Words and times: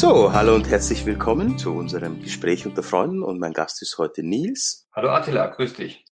So, 0.00 0.32
hallo 0.32 0.54
und 0.54 0.66
herzlich 0.66 1.04
willkommen 1.04 1.58
zu 1.58 1.72
unserem 1.72 2.22
Gespräch 2.22 2.64
unter 2.64 2.82
Freunden 2.82 3.22
und 3.22 3.38
mein 3.38 3.52
Gast 3.52 3.82
ist 3.82 3.98
heute 3.98 4.22
Nils. 4.22 4.88
Hallo 4.94 5.10
Attila, 5.10 5.48
grüß 5.48 5.74
dich. 5.74 6.06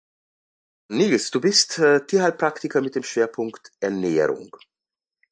Nils, 0.89 1.31
du 1.31 1.41
bist 1.41 1.79
äh, 1.79 2.05
Tierheilpraktiker 2.05 2.81
mit 2.81 2.97
dem 2.97 3.05
Schwerpunkt 3.05 3.71
Ernährung. 3.79 4.51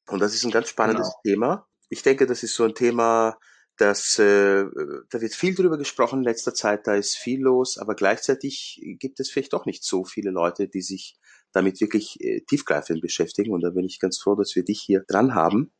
Und 0.07 0.21
das 0.21 0.33
ist 0.33 0.45
ein 0.45 0.51
ganz 0.51 0.69
spannendes 0.69 1.09
genau. 1.21 1.35
Thema. 1.35 1.67
Ich 1.89 2.01
denke, 2.01 2.27
das 2.27 2.43
ist 2.43 2.55
so 2.55 2.63
ein 2.63 2.73
Thema, 2.73 3.37
das, 3.75 4.19
äh, 4.19 4.63
da 5.09 5.19
wird 5.19 5.33
viel 5.33 5.53
drüber 5.53 5.77
gesprochen 5.77 6.19
in 6.19 6.23
letzter 6.23 6.53
Zeit, 6.53 6.87
da 6.87 6.95
ist 6.95 7.17
viel 7.17 7.41
los, 7.41 7.77
aber 7.77 7.93
gleichzeitig 7.93 8.81
gibt 9.01 9.19
es 9.19 9.29
vielleicht 9.29 9.51
doch 9.51 9.65
nicht 9.65 9.83
so 9.83 10.05
viele 10.05 10.31
Leute, 10.31 10.69
die 10.69 10.81
sich 10.81 11.17
damit 11.51 11.81
wirklich 11.81 12.21
äh, 12.21 12.39
tiefgreifend 12.47 13.01
beschäftigen. 13.01 13.51
Und 13.51 13.65
da 13.65 13.71
bin 13.71 13.83
ich 13.83 13.99
ganz 13.99 14.17
froh, 14.17 14.35
dass 14.35 14.55
wir 14.55 14.63
dich 14.63 14.79
hier 14.79 15.03
dran 15.05 15.35
haben. 15.35 15.73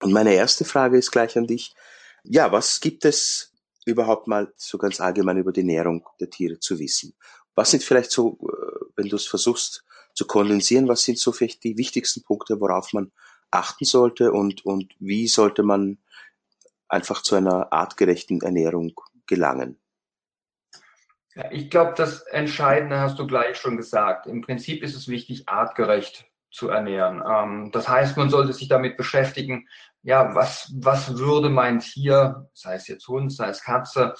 Und 0.00 0.12
meine 0.12 0.34
erste 0.34 0.64
Frage 0.64 0.96
ist 0.96 1.10
gleich 1.10 1.36
an 1.36 1.48
dich. 1.48 1.74
Ja, 2.24 2.52
was 2.52 2.80
gibt 2.80 3.04
es 3.04 3.52
überhaupt 3.86 4.26
mal 4.26 4.52
so 4.56 4.78
ganz 4.78 5.00
allgemein 5.00 5.38
über 5.38 5.52
die 5.52 5.60
Ernährung 5.60 6.06
der 6.20 6.30
Tiere 6.30 6.58
zu 6.58 6.78
wissen? 6.78 7.14
Was 7.54 7.70
sind 7.70 7.82
vielleicht 7.82 8.10
so, 8.10 8.38
äh, 8.42 8.84
wenn 8.96 9.08
du 9.08 9.16
es 9.16 9.26
versuchst 9.26 9.84
zu 10.14 10.26
kondensieren, 10.26 10.88
was 10.88 11.02
sind 11.02 11.18
so 11.18 11.32
vielleicht 11.32 11.64
die 11.64 11.78
wichtigsten 11.78 12.22
Punkte, 12.22 12.60
worauf 12.60 12.92
man 12.92 13.12
achten 13.50 13.84
sollte 13.84 14.32
und, 14.32 14.64
und 14.64 14.94
wie 14.98 15.26
sollte 15.28 15.62
man 15.62 15.98
einfach 16.88 17.22
zu 17.22 17.36
einer 17.36 17.72
artgerechten 17.72 18.40
Ernährung 18.42 18.92
gelangen? 19.26 19.80
Ja, 21.34 21.50
ich 21.52 21.70
glaube, 21.70 21.94
das 21.96 22.22
Entscheidende 22.22 22.98
hast 22.98 23.18
du 23.18 23.26
gleich 23.26 23.56
schon 23.56 23.76
gesagt. 23.76 24.26
Im 24.26 24.40
Prinzip 24.42 24.82
ist 24.82 24.96
es 24.96 25.08
wichtig, 25.08 25.48
artgerecht 25.48 26.29
zu 26.50 26.68
ernähren. 26.68 27.22
Ähm, 27.26 27.70
das 27.72 27.88
heißt, 27.88 28.16
man 28.16 28.30
sollte 28.30 28.52
sich 28.52 28.68
damit 28.68 28.96
beschäftigen, 28.96 29.68
ja, 30.02 30.34
was, 30.34 30.72
was 30.76 31.18
würde 31.18 31.50
mein 31.50 31.80
Tier, 31.80 32.48
sei 32.54 32.74
es 32.74 32.88
jetzt 32.88 33.06
Hund, 33.08 33.32
sei 33.32 33.48
es 33.48 33.62
Katze, 33.62 34.14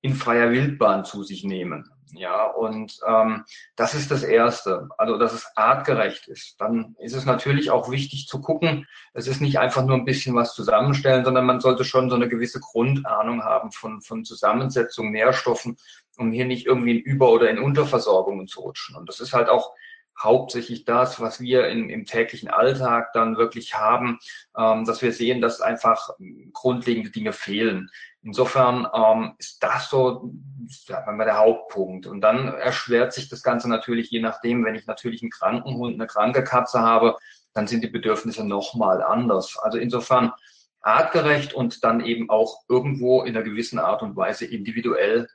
in 0.00 0.14
freier 0.14 0.50
Wildbahn 0.50 1.04
zu 1.04 1.22
sich 1.22 1.44
nehmen? 1.44 1.90
Ja, 2.12 2.46
und 2.46 2.98
ähm, 3.06 3.44
das 3.76 3.94
ist 3.94 4.10
das 4.10 4.22
Erste, 4.22 4.88
also 4.96 5.18
dass 5.18 5.34
es 5.34 5.46
artgerecht 5.56 6.26
ist. 6.28 6.58
Dann 6.58 6.94
ist 6.98 7.14
es 7.14 7.26
natürlich 7.26 7.70
auch 7.70 7.90
wichtig 7.90 8.26
zu 8.26 8.40
gucken, 8.40 8.86
es 9.12 9.26
ist 9.26 9.42
nicht 9.42 9.58
einfach 9.58 9.84
nur 9.84 9.96
ein 9.96 10.06
bisschen 10.06 10.34
was 10.34 10.54
zusammenstellen, 10.54 11.24
sondern 11.24 11.44
man 11.44 11.60
sollte 11.60 11.84
schon 11.84 12.08
so 12.08 12.16
eine 12.16 12.28
gewisse 12.28 12.60
Grundahnung 12.60 13.44
haben 13.44 13.72
von, 13.72 14.00
von 14.00 14.24
Zusammensetzung, 14.24 15.10
Nährstoffen, 15.10 15.76
um 16.16 16.32
hier 16.32 16.46
nicht 16.46 16.66
irgendwie 16.66 16.98
in 16.98 17.04
Über- 17.04 17.30
oder 17.30 17.50
in 17.50 17.58
Unterversorgungen 17.58 18.46
zu 18.46 18.60
rutschen. 18.60 18.96
Und 18.96 19.08
das 19.08 19.20
ist 19.20 19.34
halt 19.34 19.50
auch 19.50 19.74
hauptsächlich 20.22 20.84
das, 20.84 21.20
was 21.20 21.40
wir 21.40 21.68
in, 21.68 21.90
im 21.90 22.04
täglichen 22.04 22.48
Alltag 22.48 23.12
dann 23.12 23.36
wirklich 23.36 23.74
haben, 23.74 24.18
ähm, 24.56 24.84
dass 24.84 25.02
wir 25.02 25.12
sehen, 25.12 25.40
dass 25.40 25.60
einfach 25.60 26.10
grundlegende 26.52 27.10
Dinge 27.10 27.32
fehlen. 27.32 27.90
Insofern 28.22 28.86
ähm, 28.92 29.34
ist 29.38 29.62
das 29.62 29.90
so 29.90 30.32
sagen 30.68 31.18
wir, 31.18 31.24
der 31.24 31.38
Hauptpunkt. 31.38 32.06
Und 32.06 32.20
dann 32.20 32.48
erschwert 32.48 33.12
sich 33.12 33.28
das 33.28 33.42
Ganze 33.42 33.68
natürlich, 33.68 34.10
je 34.10 34.20
nachdem, 34.20 34.64
wenn 34.64 34.74
ich 34.74 34.86
natürlich 34.86 35.22
einen 35.22 35.30
kranken 35.30 35.76
Hund, 35.76 35.94
eine 35.94 36.06
kranke 36.06 36.44
Katze 36.44 36.80
habe, 36.80 37.16
dann 37.54 37.66
sind 37.66 37.82
die 37.82 37.88
Bedürfnisse 37.88 38.44
nochmal 38.44 39.02
anders. 39.02 39.58
Also 39.58 39.78
insofern 39.78 40.32
artgerecht 40.80 41.54
und 41.54 41.84
dann 41.84 42.00
eben 42.00 42.30
auch 42.30 42.62
irgendwo 42.68 43.22
in 43.22 43.36
einer 43.36 43.44
gewissen 43.44 43.78
Art 43.78 44.02
und 44.02 44.16
Weise 44.16 44.46
individuell 44.46 45.28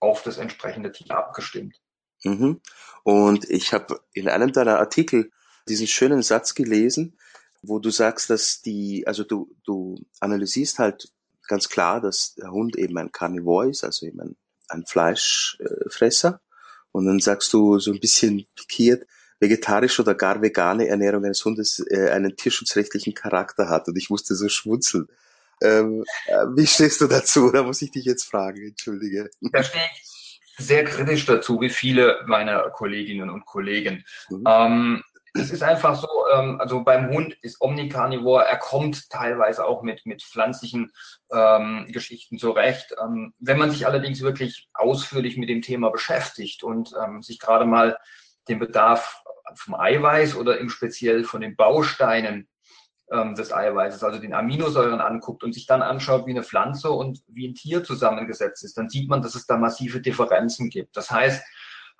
auf 0.00 0.22
das 0.22 0.38
entsprechende 0.38 0.92
Tier 0.92 1.16
abgestimmt. 1.16 1.80
Mhm. 2.24 2.60
Und 3.02 3.48
ich 3.50 3.72
habe 3.72 4.00
in 4.12 4.28
einem 4.28 4.52
deiner 4.52 4.78
Artikel 4.78 5.30
diesen 5.68 5.86
schönen 5.86 6.22
Satz 6.22 6.54
gelesen, 6.54 7.16
wo 7.62 7.78
du 7.78 7.90
sagst, 7.90 8.30
dass 8.30 8.62
die, 8.62 9.06
also 9.06 9.24
du, 9.24 9.54
du 9.64 9.96
analysierst 10.20 10.78
halt 10.78 11.12
ganz 11.46 11.68
klar, 11.68 12.00
dass 12.00 12.34
der 12.34 12.50
Hund 12.50 12.76
eben 12.76 12.96
ein 12.98 13.12
Carnivore 13.12 13.70
ist, 13.70 13.84
also 13.84 14.06
eben 14.06 14.20
ein, 14.20 14.36
ein 14.68 14.84
Fleischfresser. 14.86 16.40
Und 16.92 17.06
dann 17.06 17.20
sagst 17.20 17.52
du 17.52 17.78
so 17.78 17.92
ein 17.92 18.00
bisschen 18.00 18.46
pikiert, 18.54 19.06
vegetarische 19.40 20.02
oder 20.02 20.14
gar 20.14 20.40
vegane 20.40 20.88
Ernährung 20.88 21.24
eines 21.24 21.44
Hundes 21.44 21.84
äh, 21.90 22.10
einen 22.10 22.36
tierschutzrechtlichen 22.36 23.14
Charakter 23.14 23.68
hat. 23.68 23.88
Und 23.88 23.96
ich 23.96 24.10
musste 24.10 24.34
so 24.34 24.48
schmunzeln. 24.48 25.08
Ähm, 25.62 26.04
äh, 26.26 26.46
wie 26.54 26.66
stehst 26.66 27.00
du 27.00 27.06
dazu? 27.06 27.50
Da 27.50 27.62
muss 27.62 27.82
ich 27.82 27.90
dich 27.90 28.04
jetzt 28.04 28.24
fragen, 28.24 28.66
entschuldige. 28.66 29.30
Da 29.40 29.62
stehe 29.62 29.84
ich 29.94 30.13
sehr 30.56 30.84
kritisch 30.84 31.26
dazu, 31.26 31.60
wie 31.60 31.70
viele 31.70 32.22
meiner 32.26 32.70
Kolleginnen 32.70 33.30
und 33.30 33.44
Kollegen. 33.44 34.04
Mhm. 34.28 34.44
Ähm, 34.46 35.04
es 35.36 35.50
ist 35.50 35.64
einfach 35.64 35.96
so, 35.96 36.08
ähm, 36.32 36.60
also 36.60 36.84
beim 36.84 37.10
Hund 37.10 37.36
ist 37.42 37.60
Omnicarnivore, 37.60 38.44
er 38.44 38.56
kommt 38.56 39.10
teilweise 39.10 39.64
auch 39.64 39.82
mit, 39.82 40.06
mit 40.06 40.22
pflanzlichen 40.22 40.92
ähm, 41.32 41.86
Geschichten 41.90 42.38
zurecht. 42.38 42.94
Ähm, 43.02 43.34
wenn 43.40 43.58
man 43.58 43.70
sich 43.72 43.86
allerdings 43.86 44.22
wirklich 44.22 44.68
ausführlich 44.74 45.36
mit 45.36 45.48
dem 45.48 45.60
Thema 45.60 45.90
beschäftigt 45.90 46.62
und 46.62 46.92
ähm, 47.04 47.20
sich 47.22 47.40
gerade 47.40 47.66
mal 47.66 47.98
den 48.48 48.60
Bedarf 48.60 49.22
vom 49.56 49.74
Eiweiß 49.74 50.36
oder 50.36 50.58
im 50.58 50.70
Speziell 50.70 51.24
von 51.24 51.40
den 51.40 51.56
Bausteinen 51.56 52.48
ähm, 53.10 53.34
des 53.34 53.52
Eiweißes, 53.52 54.02
also 54.02 54.18
den 54.18 54.34
Aminosäuren 54.34 55.00
anguckt 55.00 55.44
und 55.44 55.52
sich 55.52 55.66
dann 55.66 55.82
anschaut, 55.82 56.26
wie 56.26 56.30
eine 56.30 56.42
Pflanze 56.42 56.90
und 56.90 57.22
wie 57.28 57.48
ein 57.48 57.54
Tier 57.54 57.84
zusammengesetzt 57.84 58.64
ist, 58.64 58.78
dann 58.78 58.88
sieht 58.88 59.08
man, 59.08 59.22
dass 59.22 59.34
es 59.34 59.46
da 59.46 59.56
massive 59.56 60.00
Differenzen 60.00 60.70
gibt. 60.70 60.96
Das 60.96 61.10
heißt, 61.10 61.44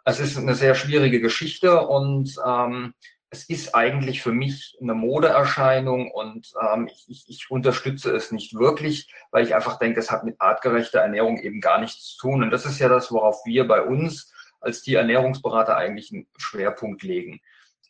es 0.06 0.20
ist 0.20 0.36
eine 0.36 0.54
sehr 0.54 0.74
schwierige 0.74 1.20
Geschichte 1.20 1.86
und 1.86 2.36
ähm, 2.46 2.94
es 3.30 3.48
ist 3.48 3.74
eigentlich 3.74 4.22
für 4.22 4.32
mich 4.32 4.76
eine 4.80 4.94
Modeerscheinung 4.94 6.10
und 6.10 6.52
ähm, 6.62 6.88
ich, 7.08 7.24
ich 7.26 7.50
unterstütze 7.50 8.14
es 8.14 8.30
nicht 8.30 8.54
wirklich, 8.54 9.12
weil 9.32 9.44
ich 9.44 9.54
einfach 9.54 9.78
denke, 9.78 9.98
es 9.98 10.10
hat 10.10 10.24
mit 10.24 10.40
artgerechter 10.40 11.00
Ernährung 11.00 11.38
eben 11.38 11.60
gar 11.60 11.80
nichts 11.80 12.14
zu 12.14 12.18
tun. 12.18 12.42
Und 12.44 12.50
das 12.50 12.64
ist 12.64 12.78
ja 12.78 12.88
das, 12.88 13.10
worauf 13.10 13.44
wir 13.44 13.66
bei 13.66 13.82
uns 13.82 14.32
als 14.60 14.82
die 14.82 14.94
Ernährungsberater 14.94 15.76
eigentlich 15.76 16.12
einen 16.12 16.28
Schwerpunkt 16.36 17.02
legen. 17.02 17.40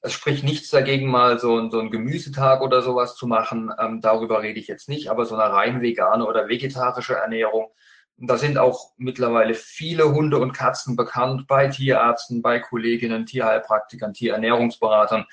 Es 0.04 0.12
spricht 0.12 0.44
nichts 0.44 0.68
dagegen, 0.68 1.08
mal 1.08 1.38
so, 1.38 1.70
so 1.70 1.78
einen 1.78 1.90
Gemüsetag 1.90 2.60
oder 2.60 2.82
sowas 2.82 3.16
zu 3.16 3.26
machen. 3.26 3.72
Ähm, 3.80 4.02
darüber 4.02 4.42
rede 4.42 4.60
ich 4.60 4.66
jetzt 4.66 4.86
nicht, 4.86 5.08
aber 5.08 5.24
so 5.24 5.34
eine 5.34 5.50
rein 5.50 5.80
vegane 5.80 6.26
oder 6.26 6.46
vegetarische 6.46 7.14
Ernährung. 7.14 7.70
Da 8.18 8.36
sind 8.36 8.58
auch 8.58 8.90
mittlerweile 8.98 9.54
viele 9.54 10.12
Hunde 10.12 10.38
und 10.38 10.52
Katzen 10.52 10.94
bekannt 10.94 11.46
bei 11.48 11.68
Tierärzten, 11.68 12.42
bei 12.42 12.60
Kolleginnen, 12.60 13.24
Tierheilpraktikern, 13.24 14.12
Tierernährungsberatern, 14.12 15.24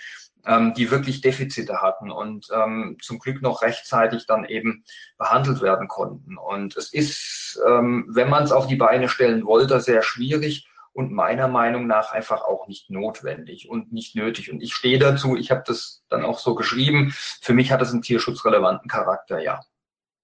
ähm, 0.45 0.73
die 0.73 0.89
wirklich 0.89 1.19
Defizite 1.19 1.81
hatten 1.81 2.09
und 2.09 2.47
ähm, 2.55 2.95
zum 3.01 3.19
Glück 3.19 3.41
noch 3.41 3.63
rechtzeitig 3.63 4.25
dann 4.25 4.45
eben 4.45 4.85
behandelt 5.17 5.61
werden 5.61 5.89
konnten. 5.89 6.37
Und 6.37 6.77
es 6.77 6.93
ist, 6.93 7.59
ähm, 7.67 8.05
wenn 8.09 8.29
man 8.29 8.43
es 8.43 8.53
auf 8.53 8.67
die 8.67 8.77
Beine 8.77 9.09
stellen 9.09 9.45
wollte, 9.45 9.81
sehr 9.81 10.01
schwierig 10.01 10.70
und 10.93 11.11
meiner 11.11 11.47
Meinung 11.47 11.87
nach 11.87 12.11
einfach 12.11 12.41
auch 12.41 12.67
nicht 12.67 12.89
notwendig 12.89 13.69
und 13.69 13.93
nicht 13.93 14.15
nötig. 14.15 14.51
Und 14.51 14.61
ich 14.61 14.73
stehe 14.73 14.99
dazu, 14.99 15.35
ich 15.35 15.51
habe 15.51 15.63
das 15.65 16.03
dann 16.09 16.25
auch 16.25 16.39
so 16.39 16.55
geschrieben, 16.55 17.13
für 17.13 17.53
mich 17.53 17.71
hat 17.71 17.81
es 17.81 17.91
einen 17.91 18.01
tierschutzrelevanten 18.01 18.89
Charakter, 18.89 19.39
ja. 19.41 19.61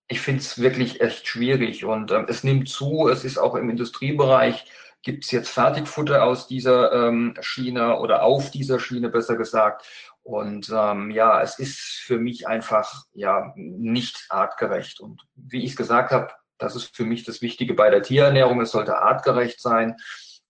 Ich 0.10 0.22
finde 0.22 0.42
es 0.42 0.60
wirklich 0.60 1.02
echt 1.02 1.28
schwierig 1.28 1.84
und 1.84 2.12
ähm, 2.12 2.26
es 2.30 2.44
nimmt 2.44 2.70
zu, 2.70 3.10
es 3.10 3.26
ist 3.26 3.38
auch 3.38 3.56
im 3.56 3.70
Industriebereich, 3.70 4.66
gibt 5.04 5.26
es 5.26 5.32
jetzt 5.32 5.50
Fertigfutter 5.50 6.24
aus 6.24 6.48
dieser 6.48 6.92
ähm, 6.92 7.36
Schiene 7.40 8.00
oder 8.00 8.24
auf 8.24 8.52
dieser 8.52 8.80
Schiene 8.80 9.10
besser 9.10 9.36
gesagt. 9.36 9.86
Und 10.24 10.70
ähm, 10.74 11.12
ja, 11.12 11.42
es 11.42 11.60
ist 11.60 11.80
für 12.04 12.18
mich 12.18 12.48
einfach 12.48 13.06
ja 13.14 13.54
nicht 13.56 14.26
artgerecht. 14.30 15.00
Und 15.00 15.22
wie 15.36 15.64
ich 15.64 15.72
es 15.72 15.78
gesagt 15.78 16.12
habe, 16.12 16.34
das 16.58 16.76
ist 16.76 16.96
für 16.96 17.06
mich 17.06 17.24
das 17.24 17.42
Wichtige 17.42 17.74
bei 17.74 17.90
der 17.90 18.02
Tierernährung. 18.02 18.60
Es 18.60 18.72
sollte 18.72 18.98
artgerecht 18.98 19.62
sein 19.62 19.96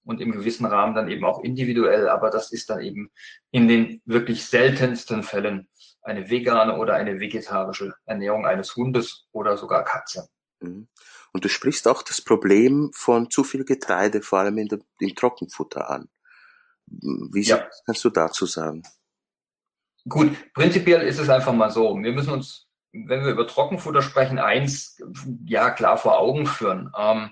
und 0.08 0.22
im 0.22 0.32
gewissen 0.32 0.66
Rahmen 0.66 0.96
dann 0.96 1.10
eben 1.10 1.26
auch 1.26 1.44
individuell, 1.44 2.08
aber 2.08 2.30
das 2.30 2.54
ist 2.54 2.70
dann 2.70 2.80
eben 2.80 3.12
in 3.52 3.68
den 3.68 4.02
wirklich 4.06 4.46
seltensten 4.46 5.22
Fällen 5.22 5.68
eine 6.02 6.30
vegane 6.30 6.78
oder 6.78 6.96
eine 6.96 7.20
vegetarische 7.20 7.94
Ernährung 8.06 8.46
eines 8.46 8.74
Hundes 8.78 9.28
oder 9.34 9.58
sogar 9.58 9.84
Katze. 9.84 10.30
Mhm. 10.62 10.88
Und 11.34 11.44
du 11.44 11.50
sprichst 11.50 11.90
auch 11.90 12.04
das 12.04 12.22
Problem 12.22 12.90
von 12.94 13.30
zu 13.30 13.44
viel 13.44 13.66
Getreide, 13.66 14.22
vor 14.22 14.40
allem 14.40 14.58
in 14.58 14.70
der, 14.70 14.80
im 15.00 15.14
Trockenfutter 15.14 15.90
an. 15.90 16.08
Wie 16.86 17.42
ja. 17.42 17.68
kannst 17.86 18.06
du 18.06 18.10
dazu 18.10 18.46
sagen? 18.46 18.84
Gut, 20.08 20.32
prinzipiell 20.54 21.02
ist 21.02 21.20
es 21.20 21.28
einfach 21.28 21.52
mal 21.52 21.70
so. 21.70 22.02
Wir 22.02 22.14
müssen 22.14 22.32
uns, 22.32 22.70
wenn 22.94 23.26
wir 23.26 23.32
über 23.32 23.46
Trockenfutter 23.46 24.02
sprechen, 24.02 24.40
eins 24.40 25.02
ja 25.44 25.70
klar 25.70 25.98
vor 25.98 26.18
Augen 26.18 26.46
führen. 26.46 26.94
Ähm, 26.98 27.32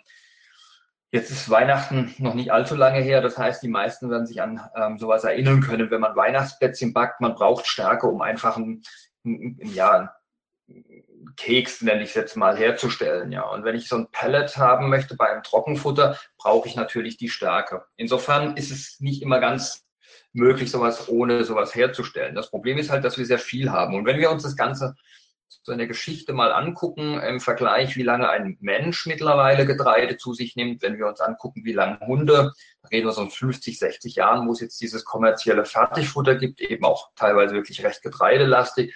Jetzt 1.15 1.31
ist 1.31 1.50
Weihnachten 1.50 2.13
noch 2.17 2.33
nicht 2.33 2.51
allzu 2.51 2.75
lange 2.75 3.00
her. 3.00 3.21
Das 3.21 3.38
heißt, 3.38 3.63
die 3.63 3.69
meisten 3.69 4.09
werden 4.09 4.25
sich 4.25 4.41
an 4.41 4.59
ähm, 4.75 4.97
sowas 4.97 5.23
erinnern 5.23 5.62
können. 5.62 5.89
Wenn 5.89 6.01
man 6.01 6.17
Weihnachtsplätzchen 6.17 6.91
backt, 6.91 7.21
man 7.21 7.35
braucht 7.35 7.67
Stärke, 7.67 8.07
um 8.07 8.21
einfach 8.21 8.57
ein, 8.57 8.83
ein, 9.23 9.57
ja, 9.73 10.13
ein 10.67 11.33
Keks, 11.38 11.81
nenne 11.81 12.03
ich 12.03 12.09
es 12.09 12.15
jetzt 12.15 12.35
mal, 12.35 12.57
herzustellen. 12.57 13.31
Ja. 13.31 13.44
Und 13.44 13.63
wenn 13.63 13.77
ich 13.77 13.88
so 13.88 13.95
ein 13.95 14.12
Pellet 14.12 14.57
haben 14.57 14.89
möchte 14.89 15.15
bei 15.15 15.29
einem 15.29 15.41
Trockenfutter, 15.41 16.19
brauche 16.38 16.67
ich 16.67 16.75
natürlich 16.75 17.15
die 17.15 17.29
Stärke. 17.29 17.85
Insofern 17.95 18.57
ist 18.57 18.71
es 18.71 19.00
nicht 19.00 19.21
immer 19.21 19.39
ganz 19.39 19.85
möglich, 20.33 20.69
sowas 20.69 21.07
ohne 21.07 21.45
sowas 21.45 21.73
herzustellen. 21.73 22.35
Das 22.35 22.50
Problem 22.50 22.77
ist 22.77 22.89
halt, 22.89 23.06
dass 23.06 23.17
wir 23.17 23.25
sehr 23.25 23.39
viel 23.39 23.71
haben. 23.71 23.95
Und 23.95 24.06
wenn 24.06 24.19
wir 24.19 24.31
uns 24.31 24.44
das 24.44 24.57
Ganze 24.57 24.95
so 25.47 25.71
in 25.71 25.88
Geschichte 25.88 26.33
mal 26.33 26.51
angucken, 26.51 27.19
im 27.19 27.39
Vergleich, 27.39 27.95
wie 27.95 28.03
lange 28.03 28.30
ein 28.30 28.57
Mensch 28.62 29.07
mittlerweile 29.07 29.65
Getreide 29.65 30.18
zu 30.18 30.33
sich 30.33 30.56
nimmt, 30.56 30.81
wenn 30.81 30.97
wir 30.97 31.07
uns 31.07 31.21
angucken, 31.21 31.65
wie 31.65 31.74
lange 31.74 32.00
Hunde, 32.01 32.53
reden 32.92 33.07
wir 33.07 33.12
so 33.12 33.21
um 33.21 33.31
50, 33.31 33.80
60 33.80 34.15
Jahren, 34.15 34.47
wo 34.47 34.51
es 34.51 34.59
jetzt 34.59 34.80
dieses 34.81 35.06
kommerzielle 35.06 35.65
Fertigfutter 35.65 36.36
gibt, 36.36 36.62
eben 36.62 36.86
auch 36.86 37.09
teilweise 37.15 37.56
wirklich 37.56 37.83
recht 37.83 38.03
getreidelastig. 38.03 38.94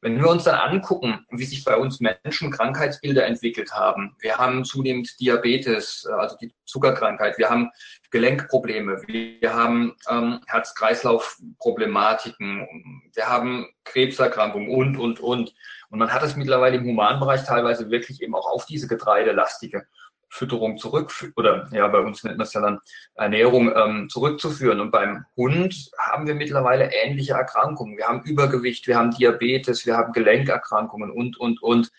Wenn 0.00 0.20
wir 0.20 0.28
uns 0.28 0.44
dann 0.44 0.54
angucken, 0.54 1.26
wie 1.30 1.44
sich 1.44 1.64
bei 1.64 1.76
uns 1.76 1.98
Menschen 1.98 2.52
Krankheitsbilder 2.52 3.26
entwickelt 3.26 3.72
haben, 3.72 4.14
wir 4.20 4.36
haben 4.36 4.64
zunehmend 4.64 5.18
Diabetes, 5.18 6.06
also 6.06 6.36
die 6.36 6.54
Zuckerkrankheit, 6.66 7.36
wir 7.36 7.50
haben 7.50 7.72
Gelenkprobleme, 8.12 9.02
wir 9.08 9.52
haben 9.52 9.96
ähm, 10.08 10.38
Herz-Kreislauf-Problematiken, 10.46 13.02
wir 13.12 13.28
haben 13.28 13.66
Krebserkrankungen 13.84 14.68
und, 14.68 14.96
und, 14.96 15.18
und. 15.18 15.52
Und 15.90 15.98
man 15.98 16.12
hat 16.12 16.22
es 16.22 16.36
mittlerweile 16.36 16.76
im 16.76 16.84
Humanbereich 16.84 17.44
teilweise 17.44 17.90
wirklich 17.90 18.22
eben 18.22 18.34
auch 18.34 18.46
auf 18.46 18.66
diese 18.66 18.88
getreidelastige 18.88 19.86
Fütterung 20.30 20.76
zurück 20.76 21.32
oder 21.36 21.68
ja, 21.72 21.88
bei 21.88 22.00
uns 22.00 22.22
nennt 22.22 22.36
man 22.36 22.46
es 22.46 22.52
ja 22.52 22.60
dann 22.60 22.80
Ernährung 23.14 23.72
ähm, 23.74 24.08
zurückzuführen. 24.10 24.80
Und 24.80 24.90
beim 24.90 25.24
Hund 25.36 25.90
haben 25.98 26.26
wir 26.26 26.34
mittlerweile 26.34 26.92
ähnliche 26.92 27.32
Erkrankungen. 27.32 27.96
Wir 27.96 28.06
haben 28.06 28.22
Übergewicht, 28.24 28.86
wir 28.86 28.96
haben 28.98 29.10
Diabetes, 29.10 29.86
wir 29.86 29.96
haben 29.96 30.12
Gelenkerkrankungen 30.12 31.10
und, 31.10 31.38
und, 31.38 31.62
und. 31.62 31.90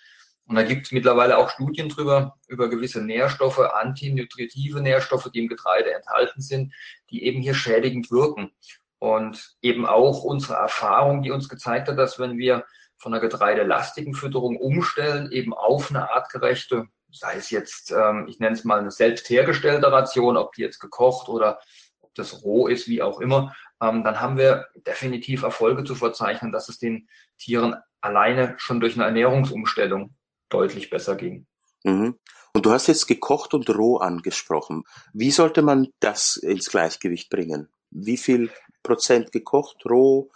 Und 0.46 0.56
da 0.56 0.64
gibt 0.64 0.88
es 0.88 0.92
mittlerweile 0.92 1.38
auch 1.38 1.50
Studien 1.50 1.90
drüber, 1.90 2.36
über 2.48 2.70
gewisse 2.70 3.04
Nährstoffe, 3.04 3.60
antinutritive 3.60 4.82
Nährstoffe, 4.82 5.30
die 5.32 5.40
im 5.40 5.48
Getreide 5.48 5.94
enthalten 5.94 6.42
sind, 6.42 6.74
die 7.12 7.24
eben 7.24 7.42
hier 7.42 7.54
schädigend 7.54 8.10
wirken. 8.12 8.52
Und 8.98 9.56
eben 9.62 9.86
auch 9.86 10.24
unsere 10.24 10.56
Erfahrung, 10.56 11.22
die 11.22 11.32
uns 11.32 11.50
gezeigt 11.50 11.88
hat, 11.88 11.98
dass 11.98 12.20
wenn 12.20 12.38
wir 12.38 12.66
von 13.00 13.14
einer 13.14 13.22
getreidelastigen 13.22 14.14
Fütterung 14.14 14.58
umstellen, 14.58 15.32
eben 15.32 15.54
auf 15.54 15.90
eine 15.90 16.12
artgerechte, 16.12 16.88
sei 17.12 17.36
es 17.36 17.50
jetzt, 17.50 17.92
ähm, 17.92 18.28
ich 18.28 18.40
nenne 18.40 18.56
es 18.56 18.66
mal 18.66 18.80
eine 18.80 18.92
selbst 18.92 19.30
hergestellte 19.30 19.92
Ration, 19.92 20.38
ob 20.38 20.54
die 20.54 20.62
jetzt 20.62 20.80
gekocht 20.80 21.30
oder 21.30 21.60
ob 22.02 22.14
das 22.14 22.44
roh 22.44 22.68
ist, 22.68 22.88
wie 22.88 23.02
auch 23.02 23.20
immer, 23.20 23.56
ähm, 23.82 24.04
dann 24.04 24.20
haben 24.20 24.38
wir 24.38 24.68
definitiv 24.86 25.44
Erfolge 25.44 25.84
zu 25.86 25.96
verzeichnen, 25.96 26.52
dass 26.52 26.70
es 26.70 26.78
den 26.78 27.08
Tieren 27.38 27.76
alleine 28.02 28.56
schon 28.58 28.80
durch 28.80 28.96
eine 28.96 29.06
Ernährungsumstellung 29.06 30.14
deutlich 30.50 30.90
besser 30.90 31.16
ging. 31.16 31.48
Mhm. 31.84 32.20
Und 32.54 32.66
du 32.66 32.72
hast 32.72 32.88
jetzt 32.88 33.08
gekocht 33.08 33.54
und 33.54 33.70
roh 33.70 33.98
angesprochen. 33.98 34.84
Wie 35.14 35.32
sollte 35.32 35.62
man 35.62 35.88
das 36.00 36.36
ins 36.36 36.70
Gleichgewicht 36.70 37.30
bringen? 37.30 37.70
Wie 37.92 38.18
viel 38.18 38.50
Prozent 38.84 39.32
gekocht, 39.32 39.86
roh? 39.86 40.30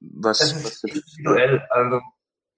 Was, 0.00 0.38
das 0.38 0.52
ist 0.52 0.84
individuell. 0.84 1.66
Also 1.70 2.00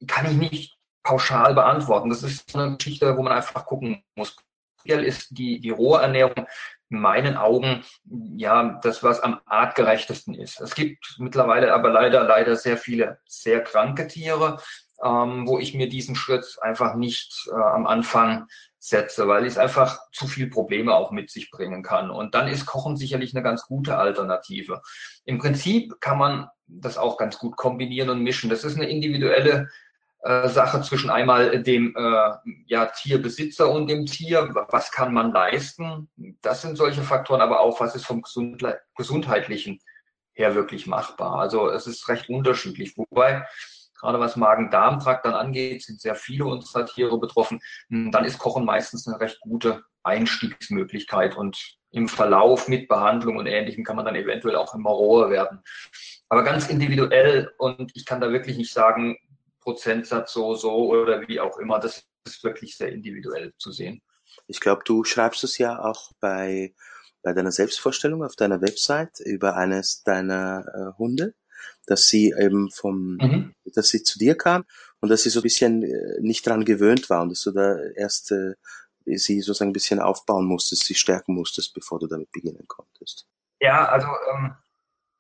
kann 0.07 0.27
ich 0.27 0.51
nicht 0.51 0.79
pauschal 1.03 1.55
beantworten. 1.55 2.11
Das 2.11 2.23
ist 2.23 2.55
eine 2.55 2.77
Geschichte, 2.77 3.17
wo 3.17 3.23
man 3.23 3.33
einfach 3.33 3.67
gucken 3.67 4.03
muss. 4.15 4.37
Ist 4.85 5.29
die, 5.31 5.61
die 5.61 5.71
Rohernährung 5.71 6.47
in 6.91 7.01
meinen 7.01 7.37
Augen 7.37 7.85
ja 8.05 8.81
das, 8.83 9.03
was 9.03 9.21
am 9.21 9.41
artgerechtesten 9.47 10.35
ist. 10.35 10.61
Es 10.61 10.75
gibt 10.75 11.17
mittlerweile 11.19 11.73
aber 11.73 11.91
leider, 11.91 12.25
leider 12.25 12.57
sehr 12.57 12.77
viele 12.77 13.19
sehr 13.27 13.63
kranke 13.63 14.09
Tiere, 14.09 14.61
ähm, 15.03 15.47
wo 15.47 15.59
ich 15.59 15.75
mir 15.75 15.89
diesen 15.89 16.17
Schritt 16.17 16.59
einfach 16.61 16.95
nicht 16.95 17.49
äh, 17.51 17.55
am 17.55 17.87
Anfang 17.87 18.49
setze, 18.85 19.29
weil 19.29 19.47
es 19.47 19.59
einfach 19.59 20.11
zu 20.11 20.27
viel 20.27 20.51
Probleme 20.51 20.93
auch 20.93 21.13
mit 21.13 21.31
sich 21.31 21.53
bringen 21.53 21.85
kann. 21.85 22.11
Und 22.11 22.35
dann 22.35 22.49
ist 22.49 22.67
Kochen 22.67 22.97
sicherlich 22.97 23.33
eine 23.33 23.45
ganz 23.45 23.63
gute 23.63 23.97
Alternative. 23.97 24.83
Im 25.25 25.39
Prinzip 25.39 26.01
kann 26.01 26.19
man 26.19 26.49
das 26.67 26.99
auch 26.99 27.17
ganz 27.17 27.39
gut 27.39 27.57
kombinieren 27.57 28.11
und 28.11 28.25
mischen. 28.25 28.51
Das 28.51 28.65
ist 28.65 28.75
eine 28.75 28.89
individuelle 28.89 29.69
äh, 30.23 30.49
Sache 30.49 30.83
zwischen 30.83 31.11
einmal 31.11 31.63
dem 31.63 31.95
äh, 31.97 32.31
ja, 32.67 32.87
Tierbesitzer 32.87 33.71
und 33.71 33.87
dem 33.87 34.05
Tier. 34.07 34.51
Was 34.71 34.91
kann 34.91 35.15
man 35.15 35.31
leisten? 35.31 36.11
Das 36.43 36.63
sind 36.63 36.77
solche 36.77 37.03
Faktoren, 37.03 37.41
aber 37.41 37.61
auch, 37.61 37.79
was 37.79 37.95
ist 37.95 38.05
vom 38.07 38.21
gesundheitlichen 38.97 39.79
her 40.33 40.57
wirklich 40.57 40.89
machbar. 40.89 41.39
Also 41.39 41.71
es 41.71 41.87
ist 41.87 42.09
recht 42.09 42.29
unterschiedlich. 42.29 42.99
Wobei, 42.99 43.47
gerade 44.03 44.21
was 44.21 44.37
Magen-Darm-Trakt 44.37 45.25
dann 45.25 45.35
angeht, 45.35 45.83
sind 45.83 46.01
sehr 46.01 46.17
viele 46.17 46.45
unserer 46.45 46.85
Tiere 46.87 47.19
betroffen. 47.19 47.61
Dann 47.89 48.25
ist 48.25 48.39
Kochen 48.39 48.65
meistens 48.65 49.07
eine 49.07 49.21
recht 49.21 49.41
gute 49.41 49.85
Einstiegsmöglichkeit 50.03 51.37
und 51.37 51.77
im 51.93 52.09
Verlauf 52.09 52.69
mit 52.69 52.89
Behandlung 52.89 53.37
und 53.37 53.47
Ähnlichem 53.47 53.85
kann 53.85 53.97
man 53.97 54.05
dann 54.05 54.17
eventuell 54.17 54.57
auch 54.57 54.75
immer 54.75 54.91
roher 54.91 55.31
werden. 55.31 55.63
Aber 56.29 56.43
ganz 56.43 56.69
individuell 56.69 57.53
und 57.59 57.93
ich 57.95 58.05
kann 58.05 58.21
da 58.21 58.33
wirklich 58.33 58.57
nicht 58.57 58.73
sagen, 58.73 59.17
Prozentsatz 59.61 60.33
so, 60.33 60.55
so 60.55 60.91
oder 60.91 61.29
wie 61.29 61.39
auch 61.39 61.59
immer. 61.59 61.79
Das 61.79 62.05
ist 62.25 62.43
wirklich 62.43 62.77
sehr 62.77 62.91
individuell 62.91 63.53
zu 63.59 63.71
sehen. 63.71 64.03
Ich 64.49 64.61
glaube, 64.61 64.83
du 64.85 65.05
schreibst 65.05 65.45
es 65.45 65.59
ja 65.59 65.79
auch 65.79 66.11
bei, 66.19 66.75
bei 67.23 67.33
deiner 67.35 67.53
Selbstvorstellung 67.53 68.25
auf 68.25 68.35
deiner 68.35 68.61
Website 68.61 69.21
über 69.21 69.57
eines 69.57 70.03
deiner 70.03 70.65
äh, 70.75 70.99
Hunde, 70.99 71.35
dass 71.87 72.03
sie 72.03 72.35
eben 72.39 72.71
vom, 72.71 73.17
mhm. 73.21 73.55
dass 73.75 73.89
sie 73.89 74.03
zu 74.03 74.19
dir 74.19 74.37
kam 74.37 74.65
und 75.01 75.09
dass 75.09 75.23
sie 75.23 75.31
so 75.31 75.41
ein 75.41 75.45
bisschen 75.45 75.83
äh, 75.83 76.21
nicht 76.21 76.47
dran 76.47 76.65
gewöhnt 76.65 77.11
war 77.11 77.23
und 77.23 77.31
dass 77.31 77.43
du 77.43 77.51
da 77.51 77.77
erst 77.97 78.33
äh, 78.33 78.55
sie 79.05 79.41
sozusagen 79.41 79.71
ein 79.71 79.75
bisschen 79.75 80.01
aufbauen 80.01 80.47
musstest, 80.47 80.85
sie 80.85 80.95
stärken 80.95 81.35
musstest, 81.35 81.75
bevor 81.75 81.99
du 81.99 82.07
damit 82.07 82.31
beginnen 82.31 82.65
konntest. 82.69 83.27
Ja, 83.61 83.87
also 83.87 84.07
ähm, 84.33 84.55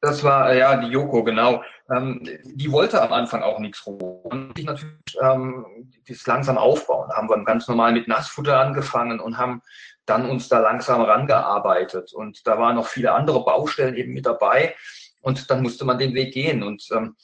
das 0.02 0.24
war, 0.24 0.50
äh, 0.50 0.58
ja, 0.58 0.76
die 0.76 0.88
Joko, 0.88 1.22
genau. 1.22 1.62
Ähm, 1.88 2.28
die 2.44 2.72
wollte 2.72 3.00
am 3.00 3.12
Anfang 3.12 3.42
auch 3.42 3.60
nichts 3.60 3.86
roh. 3.86 4.22
Und 4.24 4.58
ich 4.58 4.64
natürlich 4.64 4.96
ähm, 5.20 5.64
das 6.08 6.26
langsam 6.26 6.58
aufbauen. 6.58 7.08
Da 7.08 7.16
haben 7.16 7.28
wir 7.28 7.44
ganz 7.44 7.68
normal 7.68 7.92
mit 7.92 8.08
Nassfutter 8.08 8.58
angefangen 8.58 9.20
und 9.20 9.38
haben 9.38 9.62
dann 10.04 10.28
uns 10.28 10.48
da 10.48 10.58
langsam 10.58 11.02
rangearbeitet. 11.02 12.12
Und 12.12 12.44
da 12.46 12.58
waren 12.58 12.74
noch 12.74 12.88
viele 12.88 13.12
andere 13.12 13.44
Baustellen 13.44 13.94
eben 13.94 14.12
mit 14.12 14.26
dabei. 14.26 14.74
Und 15.22 15.50
dann 15.50 15.62
musste 15.62 15.86
man 15.86 15.98
den 15.98 16.14
Weg 16.14 16.34
gehen. 16.34 16.62
Und 16.62 16.86
ähm, 16.92 17.16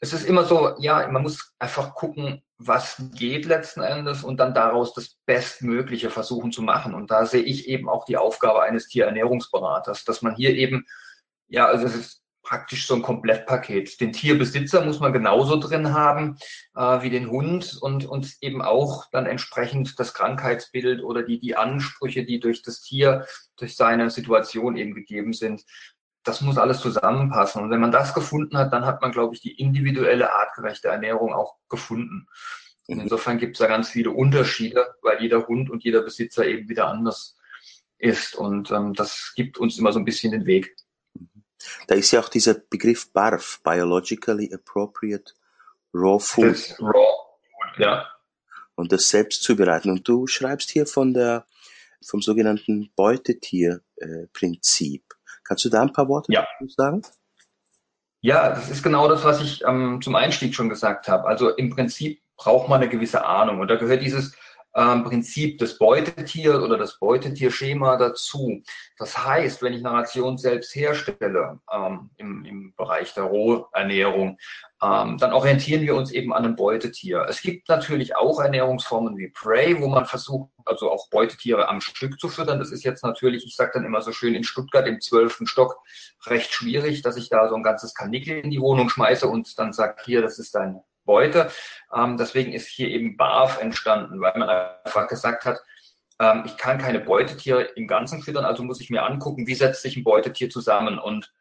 es 0.00 0.12
ist 0.12 0.26
immer 0.26 0.44
so, 0.44 0.74
ja, 0.78 1.08
man 1.08 1.22
muss 1.22 1.54
einfach 1.58 1.94
gucken, 1.94 2.42
was 2.58 3.02
geht 3.14 3.46
letzten 3.46 3.80
Endes 3.80 4.22
und 4.22 4.38
dann 4.38 4.52
daraus 4.52 4.92
das 4.92 5.16
Bestmögliche 5.24 6.10
versuchen 6.10 6.52
zu 6.52 6.60
machen. 6.60 6.94
Und 6.94 7.10
da 7.10 7.24
sehe 7.24 7.42
ich 7.42 7.68
eben 7.68 7.88
auch 7.88 8.04
die 8.04 8.18
Aufgabe 8.18 8.62
eines 8.62 8.88
Tierernährungsberaters, 8.88 10.04
dass 10.04 10.20
man 10.20 10.36
hier 10.36 10.54
eben 10.54 10.86
ja, 11.48 11.66
also 11.66 11.86
es 11.86 11.94
ist 11.94 12.22
praktisch 12.42 12.86
so 12.86 12.94
ein 12.94 13.02
Komplettpaket. 13.02 14.00
Den 14.00 14.12
Tierbesitzer 14.12 14.84
muss 14.84 15.00
man 15.00 15.12
genauso 15.12 15.58
drin 15.58 15.92
haben 15.92 16.38
äh, 16.76 17.02
wie 17.02 17.10
den 17.10 17.28
Hund 17.28 17.76
und, 17.80 18.06
und 18.06 18.36
eben 18.40 18.62
auch 18.62 19.06
dann 19.10 19.26
entsprechend 19.26 19.98
das 19.98 20.14
Krankheitsbild 20.14 21.02
oder 21.02 21.24
die, 21.24 21.40
die 21.40 21.56
Ansprüche, 21.56 22.24
die 22.24 22.38
durch 22.38 22.62
das 22.62 22.82
Tier, 22.82 23.26
durch 23.56 23.74
seine 23.74 24.10
Situation 24.10 24.76
eben 24.76 24.94
gegeben 24.94 25.32
sind. 25.32 25.64
Das 26.26 26.40
muss 26.40 26.58
alles 26.58 26.80
zusammenpassen. 26.80 27.62
Und 27.62 27.70
wenn 27.70 27.80
man 27.80 27.92
das 27.92 28.12
gefunden 28.12 28.58
hat, 28.58 28.72
dann 28.72 28.84
hat 28.84 29.00
man, 29.00 29.12
glaube 29.12 29.34
ich, 29.34 29.40
die 29.40 29.60
individuelle 29.60 30.32
artgerechte 30.32 30.88
Ernährung 30.88 31.32
auch 31.32 31.54
gefunden. 31.68 32.26
Und 32.88 33.00
insofern 33.00 33.38
gibt 33.38 33.54
es 33.54 33.60
da 33.60 33.68
ganz 33.68 33.90
viele 33.90 34.10
Unterschiede, 34.10 34.96
weil 35.02 35.22
jeder 35.22 35.46
Hund 35.46 35.70
und 35.70 35.84
jeder 35.84 36.02
Besitzer 36.02 36.44
eben 36.44 36.68
wieder 36.68 36.88
anders 36.88 37.38
ist. 37.98 38.34
Und 38.34 38.72
ähm, 38.72 38.92
das 38.92 39.34
gibt 39.36 39.58
uns 39.58 39.78
immer 39.78 39.92
so 39.92 40.00
ein 40.00 40.04
bisschen 40.04 40.32
den 40.32 40.46
Weg. 40.46 40.74
Da 41.86 41.94
ist 41.94 42.10
ja 42.10 42.18
auch 42.20 42.28
dieser 42.28 42.54
Begriff 42.54 43.12
BARF, 43.12 43.60
Biologically 43.62 44.52
Appropriate 44.52 45.32
Raw 45.94 46.18
Food. 46.18 46.50
Das 46.50 46.76
raw, 46.80 47.06
ja. 47.78 48.04
Und 48.74 48.90
das 48.90 49.08
selbst 49.08 49.44
zubereiten. 49.44 49.90
Und 49.90 50.08
du 50.08 50.26
schreibst 50.26 50.70
hier 50.70 50.86
von 50.86 51.14
der, 51.14 51.46
vom 52.04 52.20
sogenannten 52.20 52.90
Beutetierprinzip. 52.96 55.15
Kannst 55.46 55.64
du 55.64 55.68
da 55.68 55.82
ein 55.82 55.92
paar 55.92 56.08
Worte 56.08 56.32
ja. 56.32 56.46
sagen? 56.68 57.02
Ja, 58.20 58.50
das 58.50 58.70
ist 58.70 58.82
genau 58.82 59.08
das, 59.08 59.24
was 59.24 59.40
ich 59.40 59.62
ähm, 59.64 60.00
zum 60.02 60.16
Einstieg 60.16 60.54
schon 60.54 60.68
gesagt 60.68 61.08
habe. 61.08 61.26
Also 61.28 61.50
im 61.50 61.70
Prinzip 61.70 62.20
braucht 62.36 62.68
man 62.68 62.80
eine 62.80 62.90
gewisse 62.90 63.24
Ahnung. 63.24 63.60
Und 63.60 63.68
da 63.68 63.76
gehört 63.76 64.02
dieses 64.02 64.36
ähm, 64.76 65.04
Prinzip 65.04 65.58
des 65.58 65.78
Beutetiers 65.78 66.62
oder 66.62 66.76
das 66.76 66.98
Beutetierschema 66.98 67.96
dazu. 67.96 68.62
Das 68.98 69.16
heißt, 69.16 69.62
wenn 69.62 69.72
ich 69.72 69.84
eine 69.84 69.96
Ration 69.96 70.36
selbst 70.36 70.74
herstelle 70.74 71.58
ähm, 71.72 72.10
im, 72.18 72.44
im 72.44 72.74
Bereich 72.76 73.14
der 73.14 73.24
Rohernährung, 73.24 74.38
ähm, 74.82 75.16
dann 75.16 75.32
orientieren 75.32 75.80
wir 75.80 75.96
uns 75.96 76.10
eben 76.10 76.34
an 76.34 76.44
einem 76.44 76.56
Beutetier. 76.56 77.24
Es 77.26 77.40
gibt 77.40 77.70
natürlich 77.70 78.16
auch 78.16 78.38
Ernährungsformen 78.38 79.16
wie 79.16 79.28
Prey, 79.28 79.80
wo 79.80 79.88
man 79.88 80.04
versucht, 80.04 80.50
also 80.66 80.90
auch 80.90 81.08
Beutetiere 81.08 81.68
am 81.68 81.80
Stück 81.80 82.20
zu 82.20 82.28
füttern. 82.28 82.58
Das 82.58 82.70
ist 82.70 82.84
jetzt 82.84 83.02
natürlich, 83.02 83.46
ich 83.46 83.56
sage 83.56 83.72
dann 83.74 83.86
immer 83.86 84.02
so 84.02 84.12
schön, 84.12 84.34
in 84.34 84.44
Stuttgart 84.44 84.86
im 84.86 85.00
zwölften 85.00 85.46
Stock 85.46 85.78
recht 86.26 86.52
schwierig, 86.52 87.00
dass 87.00 87.16
ich 87.16 87.30
da 87.30 87.48
so 87.48 87.54
ein 87.54 87.62
ganzes 87.62 87.94
Kanickel 87.94 88.40
in 88.40 88.50
die 88.50 88.60
Wohnung 88.60 88.90
schmeiße 88.90 89.26
und 89.26 89.58
dann 89.58 89.72
sage, 89.72 89.96
hier, 90.04 90.20
das 90.20 90.38
ist 90.38 90.54
dein 90.54 90.82
Beute. 91.06 91.50
Ähm, 91.94 92.18
deswegen 92.18 92.52
ist 92.52 92.68
hier 92.68 92.88
eben 92.88 93.16
BAF 93.16 93.60
entstanden, 93.62 94.20
weil 94.20 94.38
man 94.38 94.50
einfach 94.50 95.08
gesagt 95.08 95.46
hat, 95.46 95.58
ähm, 96.20 96.42
ich 96.44 96.56
kann 96.58 96.78
keine 96.78 97.00
Beutetiere 97.00 97.62
im 97.62 97.86
Ganzen 97.86 98.22
füttern, 98.22 98.44
also 98.44 98.62
muss 98.62 98.80
ich 98.80 98.90
mir 98.90 99.04
angucken, 99.04 99.46
wie 99.46 99.54
setzt 99.54 99.82
sich 99.82 99.96
ein 99.96 100.04
Beutetier 100.04 100.50
zusammen. 100.50 100.98
Und 100.98 101.32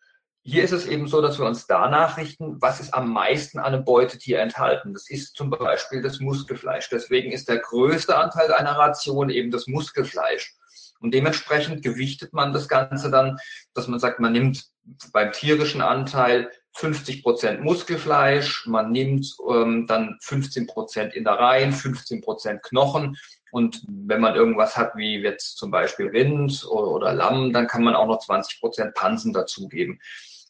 hier 0.44 0.64
ist 0.64 0.74
es 0.74 0.86
eben 0.86 1.08
so, 1.08 1.22
dass 1.22 1.40
wir 1.40 1.46
uns 1.46 1.66
danach 1.66 2.18
richten, 2.18 2.62
was 2.62 2.80
ist 2.80 2.94
am 2.94 3.12
meisten 3.12 3.58
an 3.58 3.74
einem 3.74 3.84
Beutetier 3.84 4.40
enthalten. 4.40 4.94
Das 4.94 5.10
ist 5.10 5.36
zum 5.36 5.50
Beispiel 5.50 6.02
das 6.02 6.20
Muskelfleisch. 6.20 6.88
Deswegen 6.90 7.32
ist 7.32 7.50
der 7.50 7.58
größte 7.58 8.16
Anteil 8.16 8.54
einer 8.54 8.78
Ration 8.78 9.30
eben 9.30 9.50
das 9.50 9.66
Muskelfleisch. 9.68 10.56
Und 11.00 11.14
dementsprechend 11.14 11.84
gewichtet 11.84 12.34
man 12.34 12.54
das 12.54 12.68
Ganze 12.68 13.10
dann, 13.10 13.38
dass 13.74 13.88
man 13.88 14.00
sagt, 14.00 14.20
man 14.20 14.34
nimmt 14.34 14.66
beim 15.12 15.32
tierischen 15.32 15.82
Anteil 15.82 16.52
50 16.75 17.24
Prozent 17.24 17.63
Muskelfleisch, 17.63 18.67
man 18.67 18.91
nimmt 18.91 19.36
ähm, 19.50 19.88
dann 19.88 20.17
15 20.22 20.67
Prozent 20.67 21.13
Innereien, 21.13 21.72
15 21.72 22.22
Prozent 22.22 22.63
Knochen 22.63 23.17
und 23.51 23.84
wenn 23.88 24.20
man 24.20 24.36
irgendwas 24.36 24.75
hat, 24.75 24.98
wie 24.98 25.17
jetzt 25.17 25.58
zum 25.58 25.72
Beispiel 25.72 26.08
Rind 26.08 26.65
oder, 26.70 26.88
oder 26.91 27.13
Lamm, 27.13 27.53
dann 27.53 27.67
kann 27.67 27.84
man 27.84 27.96
auch 27.96 28.08
noch 28.08 28.20
20 28.20 28.60
Prozent 28.60 28.94
Pansen 28.94 29.32
dazugeben. 29.32 30.01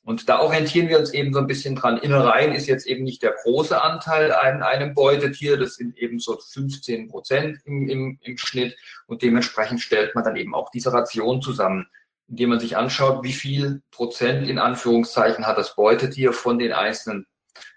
Und 0.04 0.30
da 0.30 0.40
orientieren 0.40 0.88
wir 0.88 1.00
uns 1.00 1.14
eben 1.14 1.34
so 1.34 1.40
ein 1.40 1.48
bisschen 1.48 1.76
dran. 1.76 1.98
Innereien 1.98 2.54
ist 2.54 2.68
jetzt 2.68 2.88
eben 2.88 3.04
nicht 3.04 3.24
der 3.24 3.36
große 3.44 3.80
Anteil 3.80 4.32
an 4.32 4.64
einem 4.64 4.94
Beutetier, 4.94 5.58
das 5.58 5.76
sind 5.76 5.98
eben 5.98 6.20
so 6.20 6.38
15 6.38 7.10
Prozent 7.10 7.60
im, 7.66 7.90
im, 7.90 8.20
im 8.22 8.38
Schnitt. 8.38 8.76
Und 9.08 9.22
dementsprechend 9.22 9.82
stellt 9.82 10.16
man 10.16 10.24
dann 10.24 10.36
eben 10.36 10.56
auch 10.56 10.70
diese 10.72 10.92
Ration 10.92 11.42
zusammen, 11.42 11.88
indem 12.28 12.50
man 12.50 12.60
sich 12.60 12.78
anschaut, 12.78 13.24
wie 13.24 13.34
viel 13.34 13.82
Prozent 13.92 14.48
in 14.48 14.60
Anführungszeichen 14.60 15.46
hat 15.46 15.58
das 15.58 15.76
Beutetier 15.76 16.34
von 16.34 16.58
den 16.58 16.74
einzelnen 16.74 17.28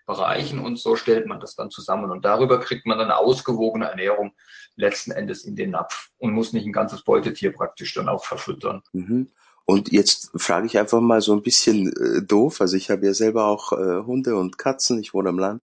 Bereichen. 0.06 0.58
Und 0.58 0.78
so 0.78 0.96
stellt 0.96 1.26
man 1.26 1.40
das 1.40 1.54
dann 1.54 1.70
zusammen. 1.70 2.10
Und 2.10 2.24
darüber 2.24 2.58
kriegt 2.60 2.86
man 2.86 2.98
dann 2.98 3.10
eine 3.10 3.18
ausgewogene 3.18 3.86
Ernährung 3.86 4.32
letzten 4.74 5.10
Endes 5.10 5.44
in 5.44 5.54
den 5.54 5.70
Napf 5.70 6.10
und 6.18 6.32
muss 6.32 6.52
nicht 6.52 6.66
ein 6.66 6.72
ganzes 6.72 7.02
Beutetier 7.02 7.52
praktisch 7.52 7.94
dann 7.94 8.08
auch 8.08 8.24
verfüttern. 8.24 8.82
Mhm. 8.92 9.28
Und 9.66 9.92
jetzt 9.92 10.30
frage 10.34 10.66
ich 10.66 10.78
einfach 10.78 11.00
mal 11.00 11.20
so 11.20 11.34
ein 11.34 11.42
bisschen 11.42 11.92
äh, 11.92 12.22
doof. 12.22 12.62
Also 12.62 12.76
ich 12.76 12.90
habe 12.90 13.04
ja 13.04 13.12
selber 13.12 13.44
auch 13.46 13.72
äh, 13.72 14.02
Hunde 14.06 14.36
und 14.36 14.56
Katzen. 14.56 14.98
Ich 14.98 15.12
wohne 15.12 15.28
am 15.28 15.38
Land. 15.38 15.62